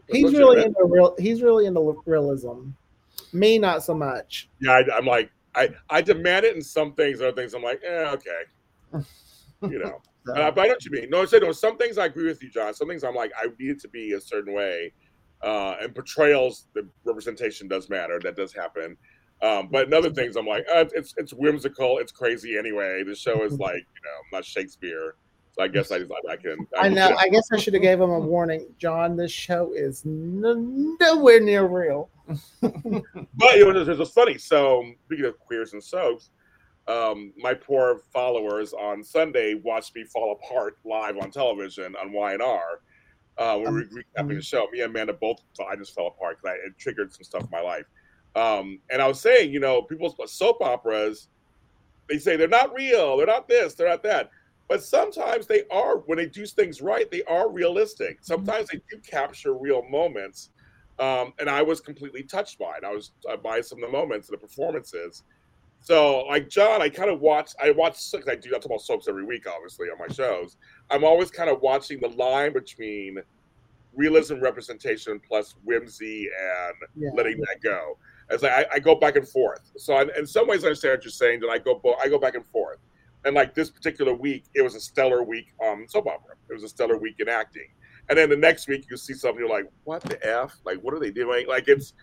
[0.08, 1.16] He's really into real.
[1.20, 2.70] He's really into realism.
[3.34, 4.50] Me, not so much.
[4.60, 4.72] yeah.
[4.74, 7.22] I, I'm like, I I demand it in some things.
[7.22, 9.04] Other things, I'm like, eh, okay.
[9.64, 11.10] You know, so- uh, but I know what you mean.
[11.10, 11.52] No, I say no.
[11.52, 12.74] Some things I agree with you, John.
[12.74, 14.94] Some things I'm like, I need it to be a certain way.
[15.44, 18.20] Uh, and portrayals, the representation does matter.
[18.24, 18.96] That does happen.
[19.42, 21.98] Um, but in other things, I'm like, uh, it's it's whimsical.
[21.98, 23.04] It's crazy anyway.
[23.04, 25.16] The show is like, you know, not Shakespeare.
[25.54, 26.66] So I guess I just I can.
[26.78, 27.10] I can know.
[27.10, 27.18] get it.
[27.20, 29.18] I guess I should have gave him a warning, John.
[29.18, 32.10] This show is n- nowhere near real.
[32.62, 34.38] But it was, it was funny.
[34.38, 36.30] So speaking of queers and soaps,
[36.88, 42.82] um, my poor followers on Sunday watched me fall apart live on television on Y&R.
[43.38, 44.68] Uh, we were recapping the show.
[44.72, 47.62] Me and Amanda both, I just fell apart because it triggered some stuff in my
[47.62, 47.86] life.
[48.36, 51.28] Um, and I was saying, you know, people's soap operas,
[52.10, 54.30] they say they're not real, they're not this, they're not that.
[54.68, 58.20] But sometimes they are, when they do things right, they are realistic.
[58.22, 60.50] Sometimes they do capture real moments.
[61.02, 62.84] Um, and I was completely touched by it.
[62.86, 65.24] I was uh, by some of the moments and the performances.
[65.82, 67.54] So, like John, I kind of watch.
[67.62, 67.94] I watch.
[68.12, 68.50] Cause I do.
[68.50, 70.58] I talk about soaps every week, obviously, on my shows.
[70.92, 73.18] I'm always kind of watching the line between
[73.96, 77.10] realism, representation, plus whimsy and Yeah.
[77.16, 77.98] letting that go.
[78.30, 79.72] As I, I go back and forth.
[79.78, 81.40] So, in, in some ways, I understand what you're saying.
[81.40, 82.78] That I go, bo- I go back and forth.
[83.26, 86.36] And like this particular week, it was a stellar week on soap opera.
[86.50, 87.70] It was a stellar week in acting.
[88.12, 90.58] And then the next week, you see something you're like, "What the f?
[90.66, 91.94] Like, what are they doing?" Like, it's,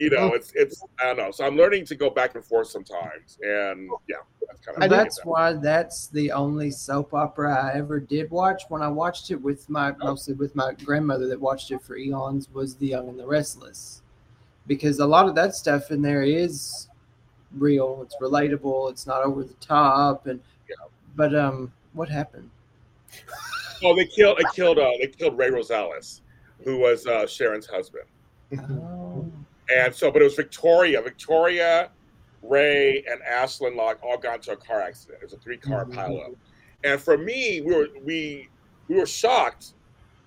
[0.00, 1.30] you know, it's it's I don't know.
[1.30, 5.24] So I'm learning to go back and forth sometimes, and yeah, that's kind of that's
[5.24, 8.64] why that's the only soap opera I ever did watch.
[8.70, 12.52] When I watched it with my mostly with my grandmother that watched it for eons
[12.52, 14.02] was The Young and the Restless,
[14.66, 16.88] because a lot of that stuff in there is
[17.56, 18.00] real.
[18.02, 18.90] It's relatable.
[18.90, 20.26] It's not over the top.
[20.26, 20.86] And yeah.
[21.14, 22.50] but um, what happened?
[23.82, 24.38] Oh, they killed.
[24.38, 24.78] They killed.
[24.78, 26.20] Uh, they killed Rey Rosales,
[26.64, 28.04] who was uh, Sharon's husband.
[28.58, 29.30] Oh,
[29.74, 31.02] And so, but it was Victoria.
[31.02, 31.90] Victoria,
[32.42, 35.18] Rey, and Ashland Locke all got into a car accident.
[35.20, 35.94] It was a three-car Mhm.
[35.94, 36.36] pileup.
[36.84, 38.48] And for me, we were we
[38.88, 39.72] we were shocked.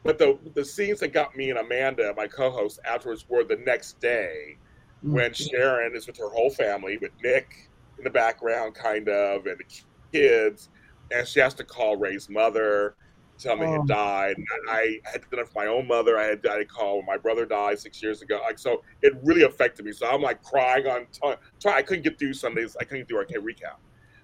[0.04, 4.00] But the the scenes that got me and Amanda, my co-host, afterwards were the next
[4.00, 4.58] day
[5.02, 9.58] when Sharon is with her whole family, with Nick in the background, kind of, and
[9.60, 9.64] the
[10.12, 10.70] kids,
[11.12, 12.96] and she has to call Rey's mother,
[13.40, 13.80] tell me he Oh.
[13.82, 14.38] had died.
[14.38, 16.18] And I, I had done it for my own mother.
[16.20, 18.40] I had died a call when my brother died six years ago.
[18.44, 19.92] Like so, it really affected me.
[19.92, 21.08] So I'm like crying on.
[21.12, 22.76] T- t- I couldn't get through Sundays.
[22.80, 23.78] I couldn't do our recap.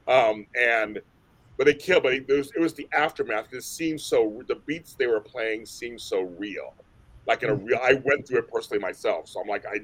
[0.08, 1.00] Um, and
[1.58, 2.04] but they killed.
[2.04, 3.54] But it was, it was the aftermath.
[3.54, 4.44] It seemed so.
[4.48, 6.74] The beats they were playing seemed so real.
[7.28, 7.80] Like in a real.
[7.82, 9.28] I went through it personally myself.
[9.30, 9.80] So I'm like I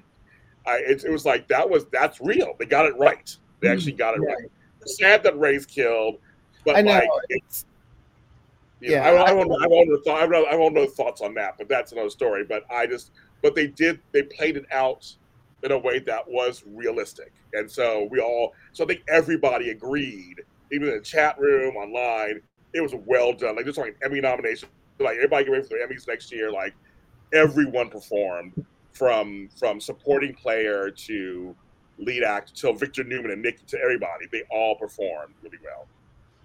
[0.69, 2.55] I, it, it was like that was that's real.
[2.59, 3.35] They got it right.
[3.61, 4.33] They actually got it Yeah.
[4.35, 4.51] right.
[4.85, 6.17] Sad that Rey's killed,
[6.65, 6.91] but I know.
[6.91, 7.65] like it's
[8.81, 9.07] yeah.
[9.07, 9.57] I, don't- I I- don't know.
[9.61, 10.45] I won't know.
[10.45, 11.57] I won't know thoughts on that.
[11.57, 12.43] But that's another story.
[12.43, 13.11] But I just.
[13.41, 13.99] But they did.
[14.11, 15.11] They played it out
[15.63, 18.53] in a way that was realistic, and so we all.
[18.73, 20.41] So I think everybody agreed,
[20.71, 22.41] even in the chat room, online.
[22.73, 23.55] It was well done.
[23.57, 24.69] Like just like Emmy nomination.
[24.99, 26.51] Like everybody get ready for the Emmys next year.
[26.51, 26.73] Like
[27.33, 31.55] everyone performed from from supporting player to
[31.97, 34.25] lead actor to Victor Newman and Nick to everybody.
[34.31, 35.87] They all performed really well.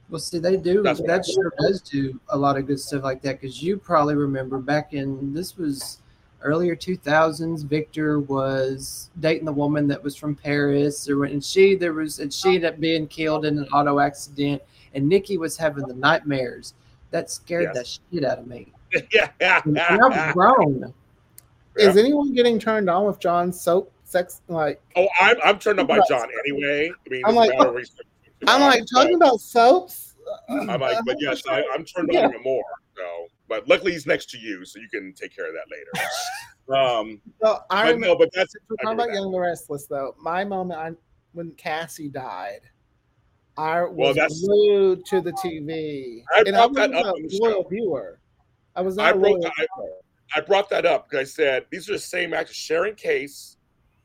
[0.09, 0.83] Well, see, they do.
[0.83, 3.41] That's that I- sure does do a lot of good stuff like that.
[3.41, 6.01] Because you probably remember back in this was
[6.43, 7.65] earlier 2000s.
[7.65, 12.33] Victor was dating the woman that was from Paris, or and she there was and
[12.33, 14.63] she ended up being killed in an auto accident,
[14.95, 16.75] and Nikki was having the nightmares.
[17.11, 18.01] That scared Yes.
[18.11, 18.73] the shit out of me.
[19.13, 19.31] yeah,
[19.67, 20.93] And I'm grown.
[21.77, 24.41] Is anyone getting turned on with John's soap sex?
[24.49, 26.91] Like, Oh, I'm I'm turned on by John anyway.
[26.91, 27.77] I mean, I'm like- matter of oh.
[27.79, 28.07] research.
[28.47, 30.15] I'm like talking about soaps.
[30.49, 32.29] I'm like, but yes, I, I'm turned on Yeah.
[32.29, 32.65] even more.
[32.97, 33.03] So
[33.49, 36.79] but luckily he's next to you, so you can take care of that later.
[36.81, 39.15] um, Well, I but remember no, but that's we're talking about that.
[39.15, 40.15] Young the Restless though.
[40.21, 40.91] My moment I,
[41.33, 42.61] when Cassie died,
[43.57, 47.45] I Well, was glued to the TV, I and I brought that was up a
[47.45, 47.69] loyal show.
[47.69, 48.21] viewer.
[48.75, 49.91] I was not a broke- loyal I- viewer.
[50.35, 53.59] I brought that up because I said these are the same actors, Sharon Case,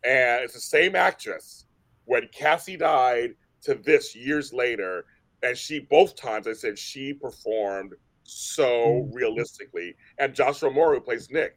[0.06, 1.66] and it's the same actress.
[2.06, 3.32] When Cassie died
[3.64, 5.06] to this years later,
[5.44, 7.94] and she both times I said she performed
[8.24, 8.68] so
[9.10, 9.14] Mm.
[9.14, 11.56] realistically, and Joshua Morrow who plays Nick,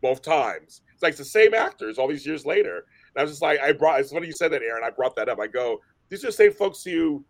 [0.00, 0.82] both times.
[0.94, 2.78] It's like it's the same actors all these years later.
[3.14, 4.00] And I was just like, I brought.
[4.00, 4.82] It's funny you said that, Aaron.
[4.84, 5.38] I brought that up.
[5.38, 7.24] I go, these are the same folks who,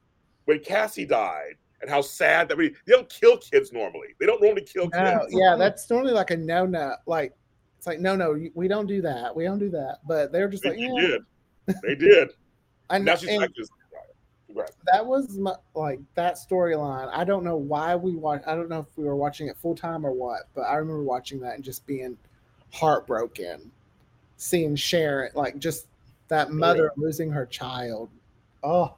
[0.46, 4.08] when Cassie died, and how sad that we they don't kill kids normally.
[4.18, 5.34] They don't normally kill No, kids.
[5.34, 6.94] yeah, that's normally like a no no.
[7.06, 7.32] Like
[7.76, 9.34] it's like no no, we don't do that.
[9.34, 9.98] We don't do that.
[10.06, 11.00] But they're just They, like they yeah.
[11.66, 11.76] did.
[11.82, 12.30] They did.
[12.90, 13.68] And, now she's and like this.
[14.58, 14.70] Right.
[14.92, 17.08] that was my, like that storyline.
[17.12, 18.42] I don't know why we watch.
[18.46, 21.02] I don't know if we were watching it full time or what, but I remember
[21.02, 22.16] watching that and just being
[22.72, 23.70] heartbroken,
[24.36, 25.86] seeing Sharon like just
[26.28, 28.10] that mother losing her child.
[28.62, 28.94] Oh,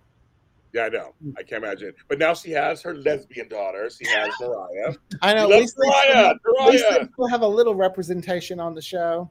[0.73, 1.15] Yeah, I know.
[1.25, 1.35] Mm.
[1.39, 1.93] I can't imagine.
[2.09, 3.89] But now she has her lesbian daughter.
[3.91, 4.95] She has Mariah.
[5.23, 5.49] I know.
[5.49, 6.35] She At loves they Mariah.
[6.41, 7.09] still, at least they Mariah.
[7.13, 9.31] still have a little representation on the show.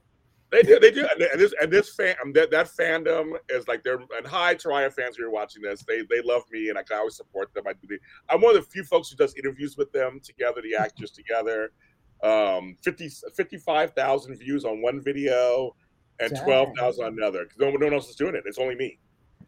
[0.51, 0.79] They do.
[0.79, 1.07] They do.
[1.31, 4.89] And this and this fan um, that that fandom is like they're and hi Mariah
[4.89, 5.83] fans who are watching this.
[5.87, 7.65] They they love me and I can always support them.
[7.67, 7.87] I do.
[7.87, 11.11] the- I'm one of the few folks who does interviews with them together, the actors
[11.11, 11.71] together.
[12.23, 15.75] Um, 50 55,000 views on one video
[16.19, 16.43] and Dang.
[16.43, 17.45] 12,000 on another.
[17.45, 18.43] 'Cause No, no one else is doing it.
[18.45, 18.99] It's only me.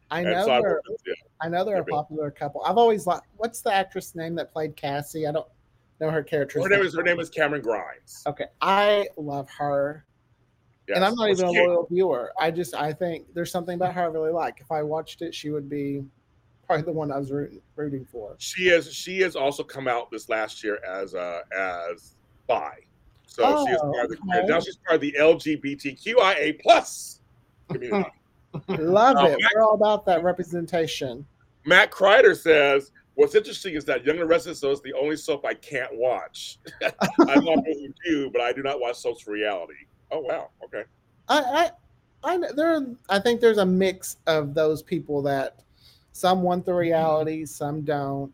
[0.10, 1.14] I know so I they're, yeah.
[1.42, 1.94] I know they're a big.
[1.94, 2.62] popular couple.
[2.64, 3.26] I've always liked.
[3.38, 5.26] What's the actress name that played Cassie?
[5.26, 5.48] I don't
[6.00, 6.62] know her character.
[6.62, 8.24] Her name is her name is Camryn Grimes.
[8.28, 10.06] Okay, I love her.
[10.92, 10.98] Yes.
[10.98, 11.68] and I'm not even a cute.
[11.68, 12.32] loyal viewer.
[12.40, 14.60] I just I think there's something about her I really like.
[14.62, 16.04] If I watched it, she would be
[16.68, 18.36] probably the one I was rooting, rooting for.
[18.38, 18.94] She is.
[18.94, 22.16] She has also come out this last year as uh as
[22.48, 22.76] bi.
[23.28, 24.48] So she is Oh, part of the, okay.
[24.48, 27.22] now she's part of the LGBTQIA plus
[27.70, 28.10] community.
[28.68, 29.38] Love Oh, it.
[29.42, 31.26] Matt- We're all about that representation.
[31.66, 35.54] Matt Kreider says, "What's interesting is that Young and Restless is the only soap I
[35.54, 36.60] can't watch.
[36.84, 39.74] I love what you do, but I do not watch soaps for reality."
[40.12, 40.84] Oh wow, okay.
[41.30, 41.72] I
[42.24, 45.62] I, I there I think there's a mix of those people that
[46.12, 48.34] some want the reality, some don't.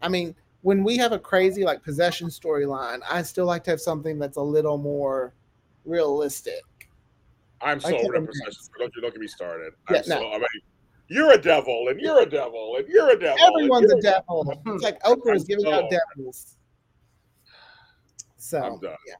[0.00, 3.80] I mean, when we have a crazy like possession storyline, I still like to have
[3.80, 5.34] something that's a little more
[5.84, 6.62] realistic.
[7.60, 8.62] I'm so over that possession.
[8.78, 9.72] Don't, don't get me started.
[9.90, 10.32] Yeah, I'm so.
[10.32, 10.48] I mean,
[11.08, 13.38] you're a devil, and you're a devil, and you're a devil.
[13.46, 14.60] Everyone's a devil.
[14.66, 16.56] It's like Oprah is giving out devils.
[18.38, 18.96] So I'm done.
[19.06, 19.14] yeah.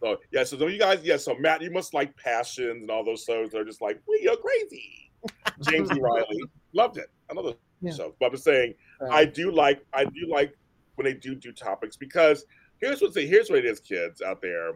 [0.00, 3.24] So yeah, so you guys, yeah, so Matt, you must like passions and all those
[3.24, 5.10] shows that are just like we are crazy.
[5.70, 6.00] James E.
[6.00, 7.10] Reilly loved it.
[7.34, 7.92] Those Yeah.
[7.92, 8.74] shows, but I'm saying
[9.10, 10.54] I do like I do like
[10.96, 12.44] when they do do topics because
[12.80, 14.72] here's what's here's what it is, kids out there.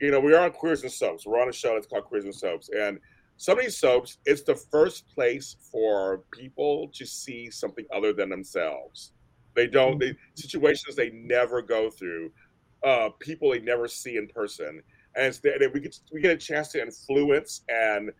[0.00, 1.26] You know, we are on Queers and Soaps.
[1.26, 2.98] We're on a show that's called Queers and Soaps, and
[3.40, 8.28] some of these soaps, it's the first place for people to see something other than
[8.28, 9.12] themselves.
[9.54, 10.12] They don't mm-hmm.
[10.12, 12.32] they situations they never go through,
[12.82, 14.82] uh, people they never see in person,
[15.16, 18.10] and it's that we get we get a chance to influence and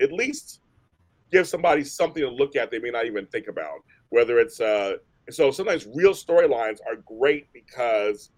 [0.00, 0.60] at least
[1.32, 3.78] give somebody something to look at they may not even think about.
[4.10, 4.96] Whether it's uh,
[5.30, 8.30] so sometimes real storylines are great because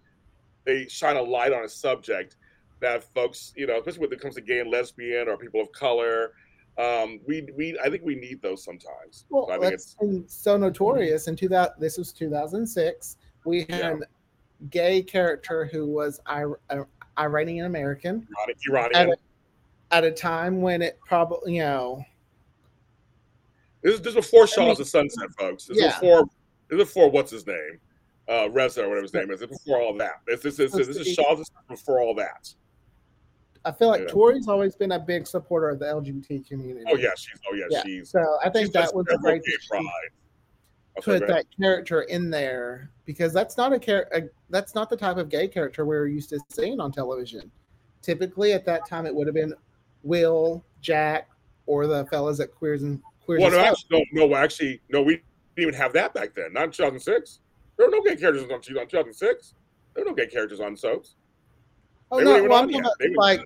[0.65, 2.35] they shine a light on a subject
[2.81, 5.71] that folks, you know, especially when it comes to gay and lesbian or people of
[5.71, 6.33] color,
[6.77, 9.25] um, we we I think we need those sometimes.
[9.29, 11.27] Well, So I think that's so notorious.
[11.27, 13.17] In 2000, this was 2006.
[13.45, 13.95] We had Yeah.
[14.69, 16.83] Gay character who was Ir- uh,
[17.17, 18.27] Iranian American
[18.69, 19.15] ironic, at a,
[19.91, 22.03] at a time when it probably, you know,
[23.81, 25.65] This is this before I Shahs mean- the Sunset, folks.
[25.65, 25.99] This is Yeah.
[25.99, 26.23] before
[26.67, 27.79] this is before what's his name,
[28.27, 29.41] uh, Reza or whatever his name is.
[29.41, 30.21] It's before all that.
[30.27, 32.53] This this is this is Shahs before all that.
[33.65, 34.07] I feel like Yeah.
[34.07, 36.85] Tori's always been a big supporter of the LGBT community.
[36.89, 37.83] Oh yeah, she's oh yeah, Yeah.
[37.83, 39.83] she's So I think that was a great gay that she pride.
[41.01, 44.31] Put that character in there because that's not a character.
[44.49, 47.49] That's not the type of gay character we're used to seeing on television.
[48.01, 49.53] Typically, at that time, it would have been
[50.03, 51.29] Will, Jack,
[51.67, 53.41] or the fellas at Queers and Queers.
[53.41, 55.23] Well, no, actually, no, no, actually, no, we didn't
[55.57, 56.53] even have that back then.
[56.53, 57.39] Not in 2006.
[57.77, 59.53] There were no gay characters on 2006.
[59.93, 61.15] There were no gay characters on soaps.
[62.11, 63.41] Oh they no, well, I'm talking about, like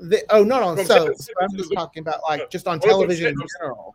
[0.00, 1.28] the, oh not on soaps.
[1.40, 3.94] I'm just talking about like just on Well, that's what I'm television in general.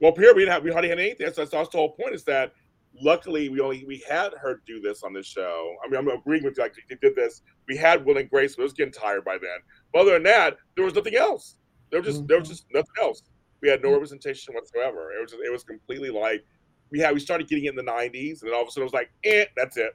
[0.00, 1.26] Well, here we didn't have we hardly had anything.
[1.28, 2.14] So that's, that's the whole point.
[2.14, 2.52] Is that
[3.00, 5.74] luckily we only we had her do this on this show.
[5.84, 6.62] I mean, I'm agreeing with you.
[6.62, 7.42] Like they did this.
[7.68, 9.58] We had Will and Grace, but it was getting tired by then.
[9.92, 11.56] But other than that, there was nothing else.
[11.90, 13.22] There was just there was just nothing else.
[13.60, 15.12] We had no representation whatsoever.
[15.12, 16.44] It was just, it was completely like
[16.90, 18.82] we had we started getting it in the 90s, and then all of a sudden
[18.82, 19.92] it was like, eh, that's it.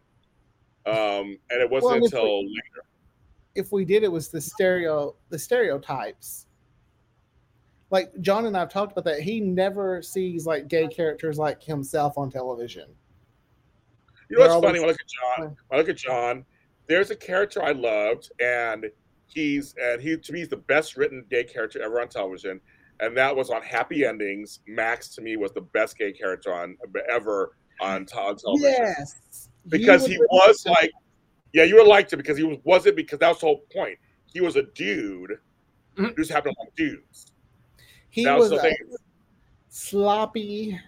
[0.86, 2.86] Um, and it wasn't Well, until we- later.
[3.56, 6.46] if we did it was the stereo the stereotypes
[7.92, 12.18] like john and i've talked about that he never sees like gay characters like himself
[12.18, 12.88] on television
[14.30, 14.80] You know They're what's funny?
[14.80, 16.46] When I look at John, when I look at John,
[16.88, 18.86] there's a character I loved, and
[19.28, 22.60] he's and he to me is the best written gay character ever on television,
[23.02, 24.62] and that was on Happy Endings.
[24.68, 26.76] Max to me was the best gay character on
[27.08, 30.92] ever on, on television yes because You he would- was like,
[31.54, 33.98] yeah, you would liked him because he was wasn't because that was the whole point.
[34.26, 35.32] He was a dude
[35.98, 36.06] mm-hmm.
[36.06, 37.32] who just happened to like dudes.
[38.16, 38.66] He that was was
[39.68, 40.80] sloppy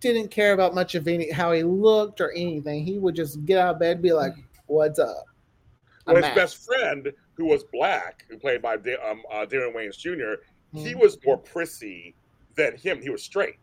[0.00, 3.58] didn't care about much of any how he looked or anything he would just get
[3.60, 4.34] out of bed and be like
[4.66, 5.22] what's up
[6.08, 8.74] Well, his best friend, who was black, who played by
[9.08, 10.42] um, uh, Damon Wayans Jr.,
[10.72, 11.00] he Mhm.
[11.00, 12.16] was more prissy
[12.56, 13.00] than him.
[13.00, 13.60] He was straight.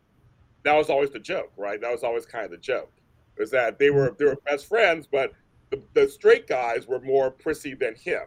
[0.64, 1.82] That was always the joke, right?
[1.82, 2.94] That was always kind of the joke,
[3.36, 5.34] is that they were they were best friends, but
[5.72, 8.22] the, the straight guys were more prissy than him.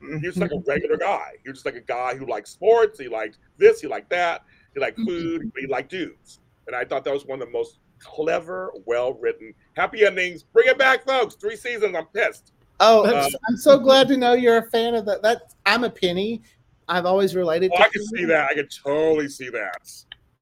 [0.00, 1.32] He was like a regular guy.
[1.42, 2.98] He was just like a guy who liked sports.
[2.98, 3.80] He liked this.
[3.80, 4.42] He liked that.
[4.74, 5.50] He liked food.
[5.54, 6.40] But he liked dudes.
[6.66, 10.42] And I thought that was one of the most clever, well written, happy endings.
[10.42, 11.34] Bring it back, folks.
[11.34, 11.96] Three seasons.
[11.96, 12.52] I'm pissed.
[12.80, 15.22] Oh, Um, I'm, I'm so glad to know you're a fan of that.
[15.22, 16.42] That I'm a penny.
[16.88, 17.72] I've always related.
[17.74, 18.50] Oh, to I can see that.
[18.50, 19.90] I can totally see that.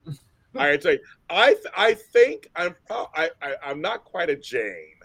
[0.57, 1.01] I can tell you,
[1.31, 4.97] I th- I think I'm pro- I, I I'm not quite a Jane.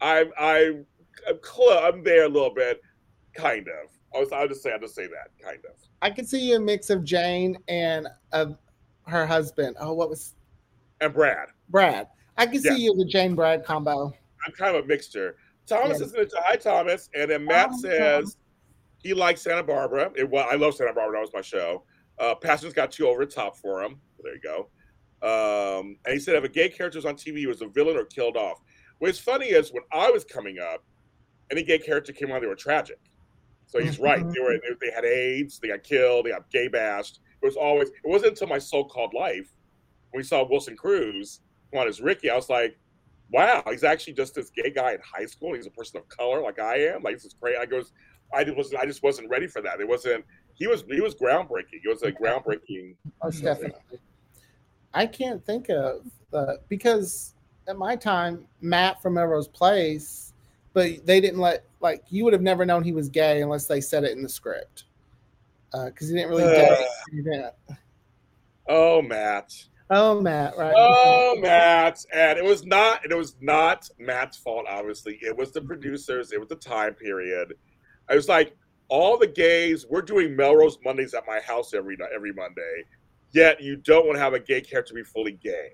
[0.00, 0.86] I'm I'm
[1.28, 2.80] I'm, cl- I'm there a little bit,
[3.36, 3.90] kind of.
[4.14, 5.76] I was I'll just say I'll just say that kind of.
[6.02, 8.56] I can see you a mix of Jane and of
[9.06, 9.76] her husband.
[9.80, 10.34] Oh, what was
[11.00, 12.08] And Brad, Brad?
[12.36, 14.12] I can see you the Jane Brad combo.
[14.46, 15.36] I'm kind of a mixture.
[15.66, 16.06] Thomas Yeah.
[16.06, 18.36] is into hi Thomas, and then Matt Oh, says
[19.02, 20.10] he likes Santa Barbara.
[20.16, 21.18] It was I love Santa Barbara.
[21.18, 21.84] That was my show.
[22.18, 24.00] Uh, Passion's got two over the top for him.
[24.22, 24.68] There you go.
[25.22, 27.96] Um, and he said if a gay character was on TV, he was a villain
[27.96, 28.60] or killed off.
[28.98, 30.84] What's funny is when I was coming up,
[31.50, 32.98] any gay character came on, they were tragic.
[33.66, 34.20] So he's right.
[34.32, 37.20] They were they, they had AIDS, they got killed, they got gay bashed.
[37.42, 39.52] It was always it wasn't until my so-called life
[40.10, 41.40] when we saw Wilson Cruz
[41.70, 42.30] come on as Ricky.
[42.30, 42.78] I was like,
[43.30, 45.54] wow, he's actually just this gay guy in high school.
[45.54, 47.02] He's a person of color like I am.
[47.02, 47.56] Like this is great.
[47.56, 47.92] I goes,
[48.32, 49.80] I just wasn't I just wasn't ready for that.
[49.80, 51.82] It wasn't he was he was groundbreaking.
[51.84, 53.98] It was a groundbreaking oh, Most definitely.
[54.94, 57.34] I can't think of the because
[57.68, 60.32] at my time, Matt from Melrose Place,
[60.72, 63.80] but they didn't let like you would have never known he was gay unless they
[63.80, 64.84] said it in the script
[65.72, 66.44] uh, because he didn't really.
[66.44, 66.76] Uh.
[67.12, 67.22] He
[68.68, 69.52] Oh Matt.
[69.88, 70.74] Oh, Matt, right?
[70.76, 73.04] Oh, Matt, and it was not.
[73.04, 74.66] It was not Matt's fault.
[74.68, 76.32] Obviously, it was the producers.
[76.32, 77.54] It was the time period.
[78.08, 78.56] I was like,
[78.88, 79.86] all the gays.
[79.88, 82.84] We're doing Melrose Mondays at my house every every Monday.
[83.32, 85.70] Yet you don't want to have a gay character be fully gay.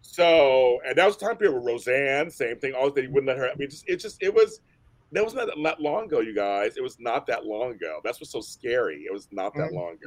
[0.00, 2.30] So, and that was the time period with Roseanne.
[2.30, 2.72] Same thing.
[2.74, 3.50] Always they wouldn't let her.
[3.50, 4.60] I mean, just it just it was.
[5.12, 6.76] That was not that long ago, you guys.
[6.76, 8.00] It was not that long ago.
[8.04, 9.04] That's what's so scary.
[9.08, 9.74] It was not that Mhm.
[9.74, 10.06] long ago.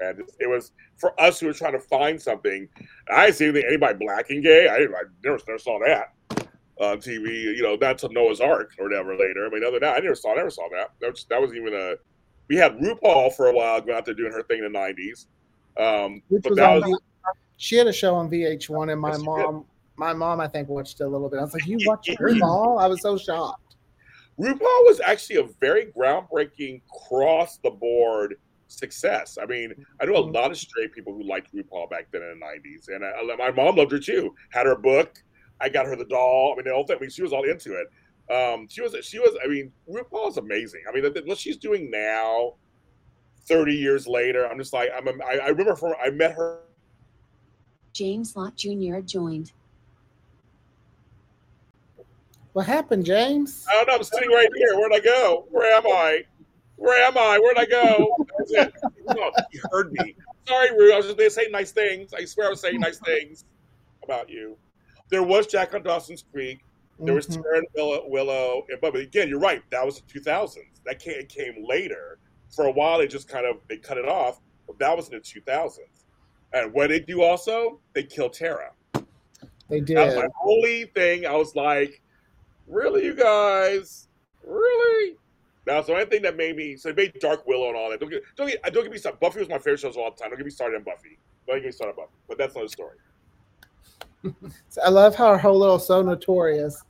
[0.00, 2.68] And it, was for us who were trying to find something.
[3.10, 4.68] I didn't see anything, anybody black and gay.
[4.68, 6.12] I, I never, never saw that
[6.78, 7.56] on TV.
[7.56, 9.46] You know, not to Noah's Arc or whatever later.
[9.46, 10.90] I mean, other than that, I never saw, never saw that.
[11.00, 11.94] That was, that was even a.
[12.48, 15.26] We had RuPaul for a while going out there doing her thing in the '90s.
[15.78, 17.00] Um, Which but was that on was
[17.56, 19.64] she had a show on VH1, and my Yes, mom,
[19.96, 21.38] my mom, I think watched it a little bit.
[21.38, 23.63] I was like, "You watch RuPaul?" I was so shocked.
[24.38, 29.38] RuPaul was actually a very groundbreaking cross the board success.
[29.40, 32.40] I mean, I know a lot of straight people who liked RuPaul back then in
[32.40, 34.34] the '90s, and I, my mom loved her too.
[34.50, 35.22] Had her book.
[35.60, 36.52] I got her the doll.
[36.52, 36.96] I mean, the whole thing.
[36.96, 37.86] I mean, she was all into it.
[38.34, 38.96] Um, she was.
[39.02, 39.36] She was.
[39.44, 40.82] I mean, RuPaul is amazing.
[40.88, 42.54] I mean, what she's doing now,
[43.46, 45.06] thirty years later, I'm just like, I'm.
[45.06, 46.60] a- I, I remember from I met her.
[47.92, 48.98] James Lott Jr.
[49.04, 49.52] joined.
[52.54, 53.64] What happened, James?
[53.68, 53.94] I don't know.
[53.96, 54.76] I'm sitting right here.
[54.78, 55.46] Where'd I go?
[55.50, 56.22] Where am I?
[56.76, 57.38] Where am I?
[57.40, 58.08] Where'd I go?
[58.38, 58.74] That's it.
[59.08, 60.14] No, you heard me.
[60.46, 60.92] Sorry, Rue.
[60.92, 62.14] I was just going to say nice things.
[62.14, 63.44] I swear I was saying nice things
[64.04, 64.56] about you.
[65.08, 66.60] There was Jack on Dawson's Creek.
[67.00, 67.42] There was Mhm.
[67.42, 68.66] Tara and Willow, Willow.
[68.70, 69.62] and- But again, you're right.
[69.70, 70.80] That was the 2000s.
[70.86, 72.18] That came, it came later.
[72.54, 74.40] For a while, they just kind of they cut it off.
[74.68, 76.04] But that was in the 2000s.
[76.52, 78.70] And what they do also, they kill Tara.
[79.68, 79.96] They did.
[79.96, 81.26] That was my only thing.
[81.26, 82.00] I was like,
[82.66, 84.08] really, you guys?
[84.46, 85.16] Really?
[85.66, 86.76] Now, so anything that made me.
[86.76, 88.00] So they made Dark Willow and all that.
[88.00, 89.20] Don't get, don't get, don't get me started.
[89.20, 90.30] Buffy was my favorite show of all the time.
[90.30, 91.18] Don't get me started on Buffy.
[91.46, 92.12] Don't get me started on Buffy.
[92.28, 92.96] But that's another story.
[94.84, 96.82] I love how our whole little so notorious.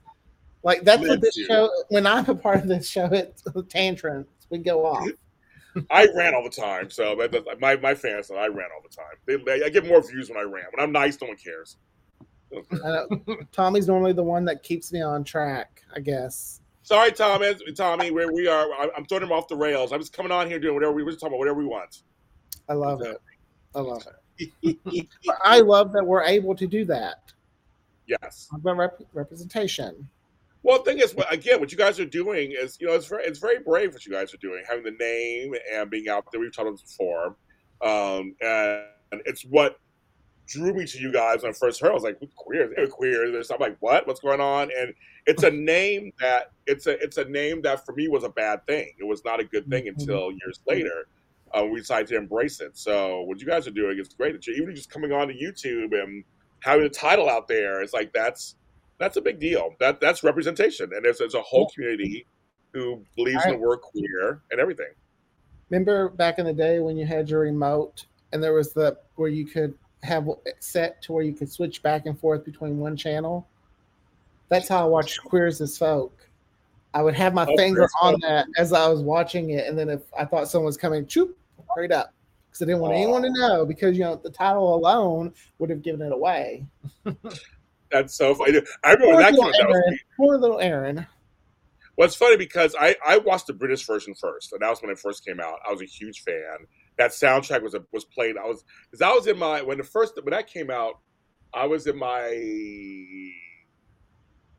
[0.63, 1.47] Like that's what this you.
[1.47, 1.71] show.
[1.91, 4.27] When I'm a part of this show, it's tantrums.
[4.51, 5.07] We go off.
[5.91, 6.89] I ran all the time.
[6.89, 7.17] So
[7.61, 9.45] my, my fans I ran all the time.
[9.45, 10.65] They, I get more views when I ran.
[10.73, 11.77] When I'm nice, no one cares.
[12.71, 13.09] Know.
[13.53, 16.61] Tommy's normally the one that keeps me on track, I guess.
[16.83, 18.69] Sorry, Thomas, Tommy, where we are.
[18.97, 19.93] I'm throwing him off the rails.
[19.93, 22.03] I'm just coming on here doing whatever we were just talking about, whatever we want.
[22.69, 23.21] I love it.
[23.75, 25.09] I love it.
[25.43, 27.33] I love that we're able to do that.
[28.07, 28.49] yes.
[28.55, 30.09] About rep- representation.
[30.63, 33.25] Well, the thing is, again, what you guys are doing is, you know, it's very,
[33.25, 36.41] it's very brave what you guys are doing, having the name and being out there.
[36.41, 37.37] We've talked about this before,
[37.83, 39.79] um, and it's what
[40.47, 41.91] drew me to you guys when I first heard.
[41.91, 43.31] I was like, queer, they're queer.
[43.31, 44.07] There's, I'm like, what?
[44.07, 44.71] What's going on?
[44.79, 44.95] And
[45.27, 48.67] it's a name that it's a it's a name that for me was a bad
[48.67, 48.93] thing.
[48.99, 49.99] It was not a good thing Mhm.
[49.99, 51.09] until years later.
[51.53, 52.77] Uh, we decided to embrace it.
[52.77, 54.33] So what you guys are doing is great.
[54.33, 56.25] That you're even just coming on to YouTube and
[56.61, 57.81] having the title out there.
[57.81, 58.57] It's like that's
[58.99, 59.71] that's a big deal.
[59.79, 62.27] That that's representation, and there's, there's a whole community
[62.73, 64.91] who believes in the word queer and everything.
[65.71, 69.29] Remember back in the day when you had your remote and there was the where
[69.31, 69.75] you could
[70.05, 70.29] have
[70.61, 73.47] set to where you could switch back and forth between one channel?
[74.49, 76.29] That's how I watched Queers as Folk.
[76.93, 79.89] I would have my Oh, finger on that as I was watching it, and then
[79.89, 81.33] if I thought someone was coming, choop,
[81.77, 82.13] right up.
[82.47, 85.83] Because I didn't want anyone to know because you know the title alone would have
[85.83, 86.65] given it away.
[87.91, 88.61] That's so funny.
[88.85, 89.53] I remember Poor that came little out.
[89.59, 89.99] That was Aaron.
[90.17, 91.07] Poor little Aaron.
[91.97, 94.91] Well, it's funny because I, I watched the British version first, and that was when
[94.91, 95.59] it first came out.
[95.69, 96.67] I was a huge fan.
[96.99, 98.37] That soundtrack was a, was played.
[98.37, 101.01] I was because I was in my when the first when that came out,
[101.53, 102.31] I was in my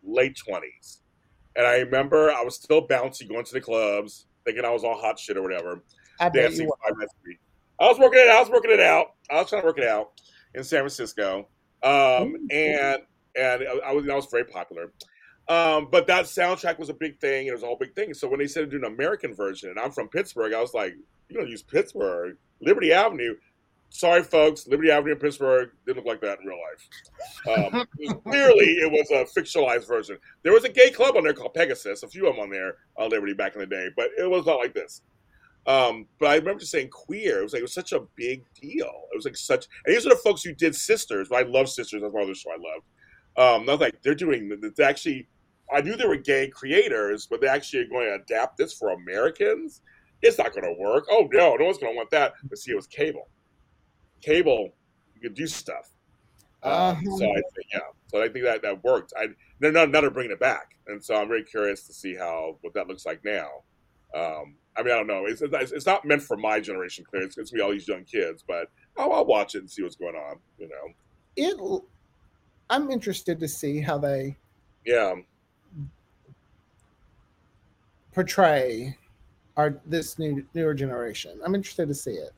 [0.03, 1.01] late twenties,
[1.55, 4.99] and I remember I was still bouncy, going to the clubs, thinking I was all
[4.99, 5.81] hot shit or whatever,
[6.19, 7.39] I dancing five nights a week.
[7.79, 8.37] I was working it out.
[8.37, 9.07] I was working it out.
[9.31, 10.11] I was trying to work it out
[10.53, 11.47] in San Francisco,
[11.83, 12.47] um, Ooh.
[12.51, 13.01] and
[13.35, 14.91] and I was I was very popular.
[15.47, 17.47] Um, but that soundtrack was a big thing.
[17.47, 18.13] It was a whole big thing.
[18.13, 20.73] So when they said to do an American version, and I'm from Pittsburgh, I was
[20.73, 20.95] like,
[21.29, 23.35] "You're gonna use Pittsburgh, Liberty Avenue."
[23.89, 27.73] Sorry, folks, Liberty Avenue in Pittsburgh didn't look like that in real life.
[27.73, 30.17] Um, clearly, it was a fictionalized version.
[30.43, 32.03] There was a gay club on there called Pegasus.
[32.03, 34.45] A few of them on there on Liberty back in the day, but it was
[34.45, 35.01] not like this.
[35.67, 37.39] Um, but I remember just saying queer.
[37.39, 38.91] It was like it was such a big deal.
[39.11, 39.67] It was like such.
[39.85, 41.31] And these are the folks who did Sisters.
[41.31, 42.01] I love Sisters.
[42.01, 42.85] That's one other show I loved.
[43.37, 44.57] Um, I was like, they're doing.
[44.61, 45.27] It's actually.
[45.73, 48.89] I knew they were gay creators, but they actually are going to adapt this for
[48.89, 49.81] Americans.
[50.21, 51.05] It's not going to work.
[51.09, 52.33] Oh no, no one's going to want that.
[52.43, 53.27] But see, it was cable.
[54.21, 54.73] Cable,
[55.15, 55.89] you could do stuff.
[56.63, 57.17] Um, Uh-huh.
[57.17, 57.79] So I think yeah.
[58.07, 59.13] So I think that that worked.
[59.17, 59.27] I
[59.59, 62.73] they're not not bringing it back, and so I'm very curious to see how what
[62.73, 63.49] that looks like now.
[64.15, 65.25] Um, I mean, I don't know.
[65.25, 67.23] It's, it's it's not meant for my generation, clear.
[67.23, 69.95] It's, it's me, all these young kids, but I'll, I'll watch it and see what's
[69.95, 70.37] going on.
[70.57, 70.93] You know,
[71.35, 71.83] It.
[72.69, 74.37] I'm interested to see how they
[74.85, 75.15] yeah.
[78.15, 78.97] Portray
[79.57, 81.39] our this new newer generation.
[81.45, 82.31] I'm interested to see it.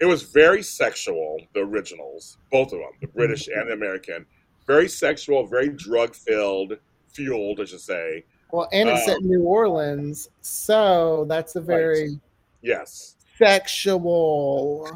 [0.00, 1.38] It was very sexual.
[1.54, 4.26] The originals, both of them, the British and the American,
[4.66, 6.74] very sexual, very drug filled,
[7.12, 8.24] fueled, I should say.
[8.52, 12.20] Well, and it's Um, in New Orleans, so that's a very
[12.62, 14.90] Yes, sexual.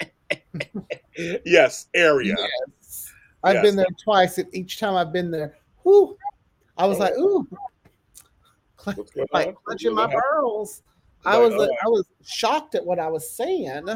[1.44, 2.34] yes, area.
[2.38, 3.12] Yes.
[3.44, 3.64] I've Yes.
[3.64, 6.16] been there twice, and each time I've been there, whoo,
[6.78, 7.00] I was Oh.
[7.00, 7.75] like, ooh, cl- What's going
[9.32, 9.54] like on?
[9.64, 10.82] clutching my pearls.
[11.24, 13.86] I was I was shocked at what I was saying.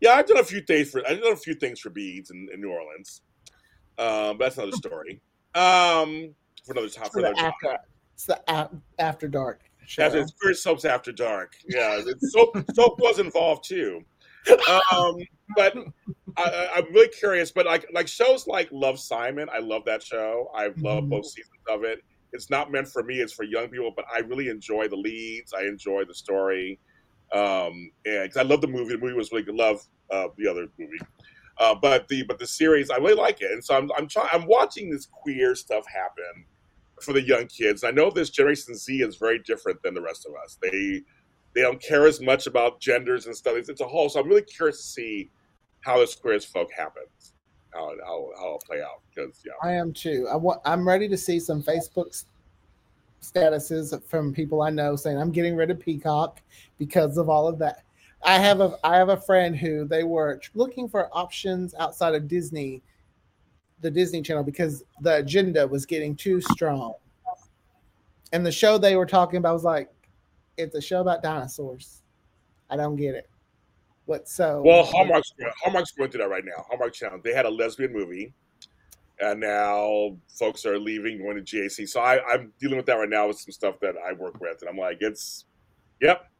[0.00, 2.48] Yeah, I've done a few things for I've done a few things for beads in,
[2.52, 3.22] in New Orleans.
[3.98, 5.20] Um, but that's another story.
[5.54, 6.34] Um,
[6.64, 7.06] for another time.
[7.06, 7.52] For For the another time.
[7.64, 7.78] after,
[8.12, 10.02] it's the a- after dark show.
[10.02, 11.56] After, it's Queer Soaps After Dark.
[11.66, 14.02] Yeah, it's soap, soap was involved too.
[14.92, 15.16] Um,
[15.56, 15.74] but
[16.36, 17.50] I, I- I'm really curious.
[17.50, 20.50] But like like shows like Love Simon, I love that show.
[20.54, 21.10] I've loved Mhm.
[21.10, 22.02] both seasons of it.
[22.32, 23.92] It's not meant for me; it's for young people.
[23.94, 25.52] But I really enjoy the leads.
[25.52, 26.78] I enjoy the story.
[27.32, 28.94] Um, and because I love the movie.
[28.94, 29.54] The movie was really good.
[29.54, 30.98] Love uh, the other movie.
[31.58, 34.28] Uh, but the but the series, I really like it, and so I'm I'm trying.
[34.32, 36.44] I'm watching this queer stuff happen
[37.00, 37.82] for the young kids.
[37.84, 40.58] I know this Generation Z is very different than the rest of us.
[40.60, 41.02] They
[41.54, 43.54] they don't care as much about genders and stuff.
[43.56, 44.10] It's, it's a whole.
[44.10, 45.30] So I'm really curious to see
[45.80, 47.32] how this queer as folk happens,
[47.76, 49.02] how it- how how it'll play out.
[49.14, 50.28] Because yeah, I am too.
[50.30, 50.60] I want.
[50.64, 52.24] I'm ready to see some Facebook
[53.22, 56.40] statuses from people I know saying I'm getting rid of Peacock
[56.78, 57.82] because of all of that.
[58.24, 62.28] I have a I have a friend who they were looking for options outside of
[62.28, 62.82] Disney,
[63.80, 66.94] the Disney Channel, because the agenda was getting too strong.
[68.32, 69.90] And the show they were talking about was like,
[70.56, 72.02] it's a show about dinosaurs.
[72.68, 73.28] I don't get it.
[74.06, 74.62] What so?
[74.64, 75.32] well, Hallmark's
[75.62, 76.64] Hallmark's going through that right now.
[76.68, 78.32] Hallmark Channel they had a lesbian movie,
[79.20, 81.88] and now folks are leaving, going to GAC.
[81.88, 84.60] So I, I'm dealing with that right now with some stuff that I work with,
[84.62, 85.46] and I'm like, it's,
[86.00, 86.30] yep,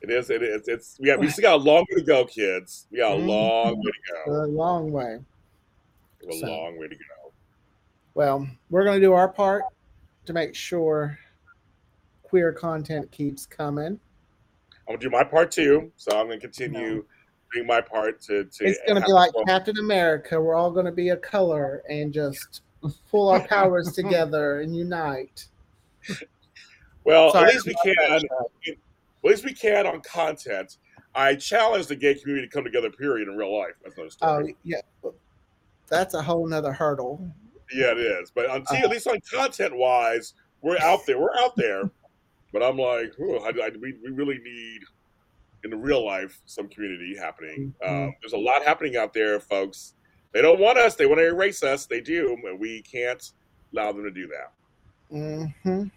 [0.00, 0.30] it is.
[0.30, 0.68] It is.
[0.68, 2.86] It's we have we still got a long way to go, kids.
[2.90, 3.26] We got a Mhm.
[3.28, 4.32] long way to go.
[4.32, 5.18] a long way.
[6.28, 7.32] A So- long way to go.
[8.14, 9.64] Well, we're going to do our part
[10.24, 11.18] to make sure
[12.22, 14.00] queer content keeps coming.
[14.88, 17.04] I'm gonna do my part too, so I'm gonna continue
[17.52, 18.44] doing my part to.
[18.44, 20.40] to It's to be like Captain America.
[20.40, 22.62] We're all to be a color and just
[23.10, 25.48] pull our powers together and unite.
[27.04, 27.48] Well, Sorry.
[27.48, 27.94] at least we can.
[28.68, 30.78] At least we can on content.
[31.14, 32.90] I challenge the gay community to come together.
[32.90, 33.28] Period.
[33.28, 34.56] In real life, that's another Oh, story.
[34.62, 34.80] yeah.
[35.88, 37.20] That's a whole nother hurdle.
[37.72, 38.30] yeah, it is.
[38.30, 38.84] But on T, Uh-huh.
[38.84, 41.18] at least on content wise, we're out there.
[41.18, 41.90] We're out there.
[42.56, 44.80] But I'm like, oh, I, I, we, we really need
[45.62, 47.74] in the real life some community happening.
[47.82, 48.06] Mhm.
[48.06, 49.92] Um, there's a lot happening out there, folks.
[50.32, 50.94] They don't want us.
[50.94, 51.84] They want to erase us.
[51.84, 53.30] They do, and we can't
[53.74, 54.52] allow them to do that.
[55.10, 55.90] hmm I don't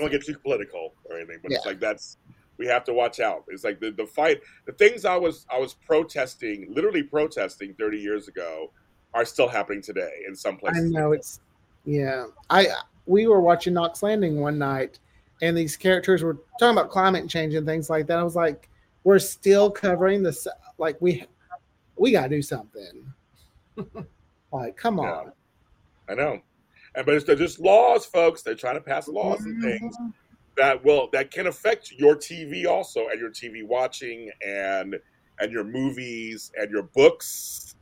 [0.00, 2.16] want to get too political or anything, but it's like that's
[2.56, 3.44] we have to watch out.
[3.48, 7.98] It's like the, the fight, the things I was I was protesting, literally protesting 30
[7.98, 8.72] years ago,
[9.12, 10.86] are still happening today in some places.
[10.86, 11.40] I know it's
[11.84, 12.28] yeah.
[12.48, 12.68] I
[13.04, 15.00] we were watching Knots Landing one night,
[15.42, 18.18] and these characters were talking about climate change and things like that.
[18.18, 18.68] I was like,
[19.04, 20.46] we're still covering this.
[20.78, 21.24] Like we
[21.96, 23.12] we got to do something.
[24.52, 25.04] like, come Yeah.
[25.04, 25.32] on.
[26.08, 26.40] I know,
[26.94, 28.42] and but it's they're just laws, folks.
[28.42, 29.78] They're trying to pass laws and mm-hmm.
[29.78, 29.96] things
[30.56, 34.98] that will that can affect your TV also, and your TV watching, and
[35.40, 37.76] and your movies and your books.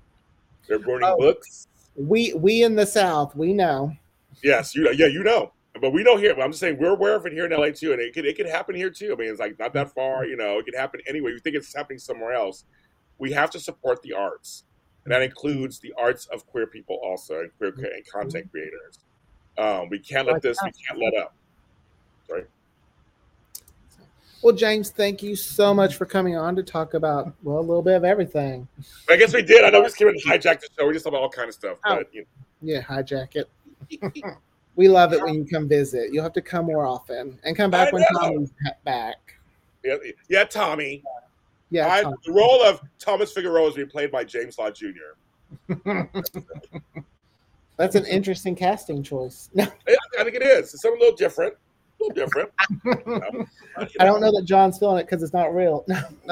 [0.69, 1.17] They're burning Oh.
[1.17, 1.69] books.
[1.95, 3.93] We we in the South, we know.
[4.43, 5.53] Yes, you yeah, you know.
[5.81, 6.35] But we know here.
[6.35, 8.25] But I'm just saying we're aware of it here in LA too, and it could
[8.27, 9.13] it could happen here too.
[9.13, 10.59] I mean, it's like not that far, you know.
[10.59, 11.31] It could happen anyway.
[11.33, 12.65] You think it's happening somewhere else?
[13.19, 14.65] We have to support the arts,
[15.05, 18.99] and that includes the arts of queer people also, and queer and content creators.
[19.59, 20.59] Um, we can't let this.
[20.65, 21.35] We can't let up.
[24.43, 27.83] Well, James, thank you so much for coming on to talk about well a little
[27.83, 28.69] bit of everything.
[29.09, 29.65] I guess we did.
[29.65, 30.87] I know we just came and hijacked the show.
[30.87, 31.97] We just talked about all kind of stuff, Oh.
[31.97, 32.27] but you know,
[32.63, 33.49] Yeah, hijack it.
[34.77, 36.13] we love it when you come visit.
[36.13, 38.21] You'll have to come more often and come back I when know.
[38.21, 38.53] Tommy's
[38.85, 39.17] back.
[39.83, 39.97] yeah,
[40.29, 41.03] yeah, Tommy.
[41.71, 45.17] Yeah, I, the role of Thomas Figueroa is being played by James Lott Jr.
[47.77, 49.51] that's an interesting casting choice.
[49.59, 49.69] I,
[50.19, 50.73] I think it is.
[50.75, 51.55] It's something a little different.
[51.55, 52.51] A little different.
[53.79, 55.85] You know, I don't know that John's feeling it because it's not real.
[55.89, 56.27] It's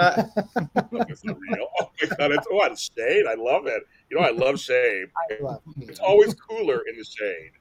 [1.24, 1.68] not real.
[1.78, 2.32] Oh my god!
[2.32, 3.26] It's oh, what shade.
[3.26, 3.82] I love it.
[4.09, 5.09] You know, I love shade.
[5.30, 5.61] I Love.
[5.80, 7.53] It's always cooler in the shade.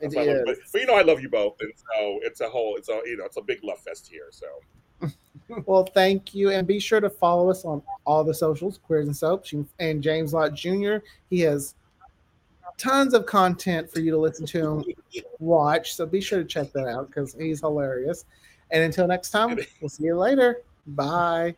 [0.00, 0.50] It That's why I love it.
[0.50, 0.58] is.
[0.58, 2.76] But, but you know, I love you both, and so it's a whole.
[2.76, 4.28] It's a you know, it's a big love fest here.
[4.30, 4.46] So
[5.66, 9.16] Well, thank you, and be sure to follow us on all the socials, Queers and
[9.16, 10.96] Soaps, and James Lott Jr.
[11.30, 11.74] He has
[12.78, 14.94] tons of content for you to listen to and
[15.38, 15.94] watch.
[15.94, 18.24] So be sure to check that out because he's hilarious.
[18.70, 20.62] And until next time, we'll see you later.
[20.88, 21.54] Bye.